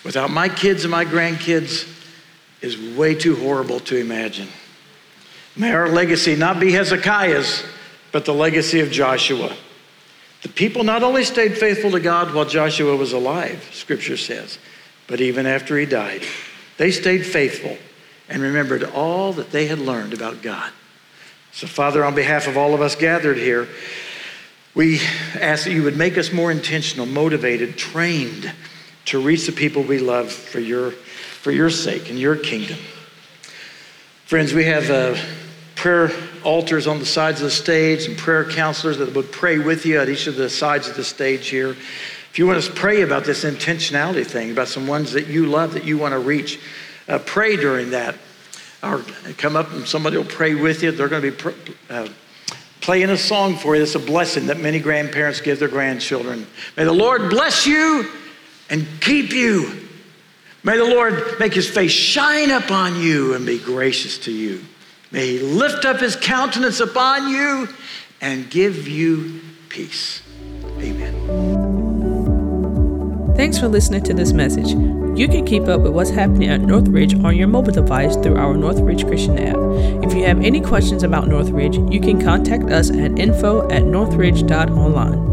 without 0.04 0.30
my 0.30 0.48
kids 0.48 0.84
and 0.84 0.92
my 0.92 1.06
grandkids 1.06 1.92
is 2.62 2.78
way 2.96 3.16
too 3.16 3.36
horrible 3.36 3.80
to 3.80 3.98
imagine. 3.98 4.48
May 5.56 5.72
our 5.72 5.90
legacy 5.90 6.36
not 6.36 6.60
be 6.60 6.72
Hezekiah's, 6.72 7.64
but 8.12 8.26
the 8.26 8.34
legacy 8.34 8.80
of 8.80 8.92
Joshua. 8.92 9.56
The 10.42 10.50
people 10.50 10.84
not 10.84 11.04
only 11.04 11.24
stayed 11.24 11.58
faithful 11.58 11.92
to 11.92 12.00
God 12.00 12.34
while 12.34 12.46
Joshua 12.46 12.96
was 12.96 13.14
alive, 13.14 13.70
scripture 13.74 14.18
says, 14.18 14.58
but 15.08 15.20
even 15.20 15.46
after 15.46 15.78
he 15.78 15.86
died. 15.86 16.24
They 16.78 16.92
stayed 16.92 17.26
faithful 17.26 17.78
and 18.30 18.42
remembered 18.42 18.84
all 18.84 19.34
that 19.34 19.52
they 19.52 19.68
had 19.68 19.80
learned 19.80 20.14
about 20.14 20.42
God. 20.42 20.72
So, 21.52 21.68
Father, 21.68 22.06
on 22.06 22.16
behalf 22.16 22.48
of 22.48 22.58
all 22.58 22.74
of 22.74 22.82
us 22.82 22.96
gathered 22.96 23.38
here, 23.38 23.68
we 24.76 25.02
ask 25.40 25.66
that 25.66 25.74
you 25.74 25.84
would 25.84 25.98
make 25.98 26.18
us 26.18 26.32
more 26.32 26.52
intentional, 26.52 27.06
motivated, 27.06 27.76
trained 27.76 28.54
to 29.06 29.20
reach 29.20 29.46
the 29.46 29.52
people 29.52 29.82
we 29.82 29.98
love 29.98 30.32
for 30.32 30.60
your, 30.60 30.92
for 30.92 31.52
your 31.52 31.70
sake 31.70 32.10
and 32.10 32.20
your 32.20 32.36
kingdom. 32.36 32.78
Friends, 34.30 34.54
we 34.54 34.66
have 34.66 34.92
uh, 34.92 35.16
prayer 35.74 36.12
altars 36.44 36.86
on 36.86 37.00
the 37.00 37.06
sides 37.08 37.42
of 37.42 37.46
the 37.46 37.50
stage 37.50 38.06
and 38.06 38.16
prayer 38.16 38.46
counselors 38.46 39.00
that 39.00 39.16
would 39.16 39.32
pray 39.32 39.58
with 39.58 39.88
you 39.88 40.00
at 40.00 40.08
each 40.08 40.28
of 40.28 40.36
the 40.36 40.52
sides 40.52 40.88
of 40.88 40.96
the 40.96 41.04
stage 41.04 41.48
here. 41.48 41.72
If 41.72 42.34
you 42.38 42.46
want 42.46 42.62
to 42.62 42.72
pray 42.72 43.02
about 43.02 43.26
this 43.26 43.44
intentionality 43.44 44.24
thing, 44.24 44.52
about 44.52 44.68
some 44.68 44.86
ones 44.86 45.14
that 45.14 45.26
you 45.26 45.48
love 45.48 45.74
that 45.74 45.84
you 45.84 45.98
want 45.98 46.12
to 46.12 46.20
reach, 46.20 46.60
uh, 47.08 47.18
pray 47.18 47.56
during 47.56 47.90
that. 47.90 48.18
Or 48.84 49.00
come 49.38 49.56
up 49.56 49.72
and 49.72 49.88
somebody 49.88 50.18
will 50.18 50.26
pray 50.26 50.54
with 50.54 50.84
you. 50.84 50.92
They're 50.92 51.10
going 51.10 51.24
to 51.24 51.32
be 51.32 51.36
pr- 51.36 51.72
uh, 51.90 52.10
playing 52.82 53.10
a 53.10 53.18
song 53.18 53.56
for 53.56 53.76
you. 53.76 53.82
It's 53.82 53.96
a 53.96 54.00
blessing 54.00 54.46
that 54.46 54.60
many 54.60 54.78
grandparents 54.78 55.42
give 55.42 55.58
their 55.58 55.70
grandchildren. 55.70 56.46
May 56.78 56.84
the 56.84 56.94
Lord 56.94 57.32
bless 57.32 57.66
you 57.66 58.08
and 58.70 58.86
keep 59.02 59.32
you. 59.32 59.89
May 60.64 60.78
the 60.78 60.86
Lord 60.86 61.40
make 61.40 61.54
his 61.54 61.70
face 61.70 61.92
shine 61.92 62.52
upon 62.52 63.00
you 63.02 63.34
and 63.34 63.46
be 63.46 63.60
gracious 63.60 64.18
to 64.20 64.32
you. 64.32 64.62
May 65.12 65.38
he 65.38 65.40
lift 65.40 65.86
up 65.86 66.00
his 66.00 66.16
countenance 66.16 66.80
upon 66.80 67.30
you 67.30 67.70
and 68.22 68.50
give 68.50 68.88
you 68.88 69.42
peace. 69.70 70.22
Amen. 70.80 71.80
Thanks 73.36 73.58
for 73.58 73.70
listening 73.70 74.04
to 74.04 74.14
this 74.14 74.34
message. 74.34 74.72
You 75.18 75.28
can 75.30 75.46
keep 75.46 75.64
up 75.64 75.82
with 75.82 75.94
what's 75.94 76.10
happening 76.10 76.50
at 76.50 76.60
Northridge 76.60 77.14
on 77.14 77.38
your 77.38 77.48
mobile 77.48 77.72
device 77.72 78.16
through 78.18 78.36
our 78.36 78.56
Northridge 78.56 79.06
Christian 79.06 79.40
app. 79.40 79.56
If 80.04 80.14
you 80.14 80.26
have 80.26 80.42
any 80.44 80.60
questions 80.60 81.04
about 81.04 81.28
Northridge, 81.30 81.78
you 81.92 82.02
can 82.02 82.22
contact 82.22 82.66
us 82.66 82.90
at 82.90 83.18
info 83.18 83.70
at 83.70 83.84
northridge.online. 83.84 85.29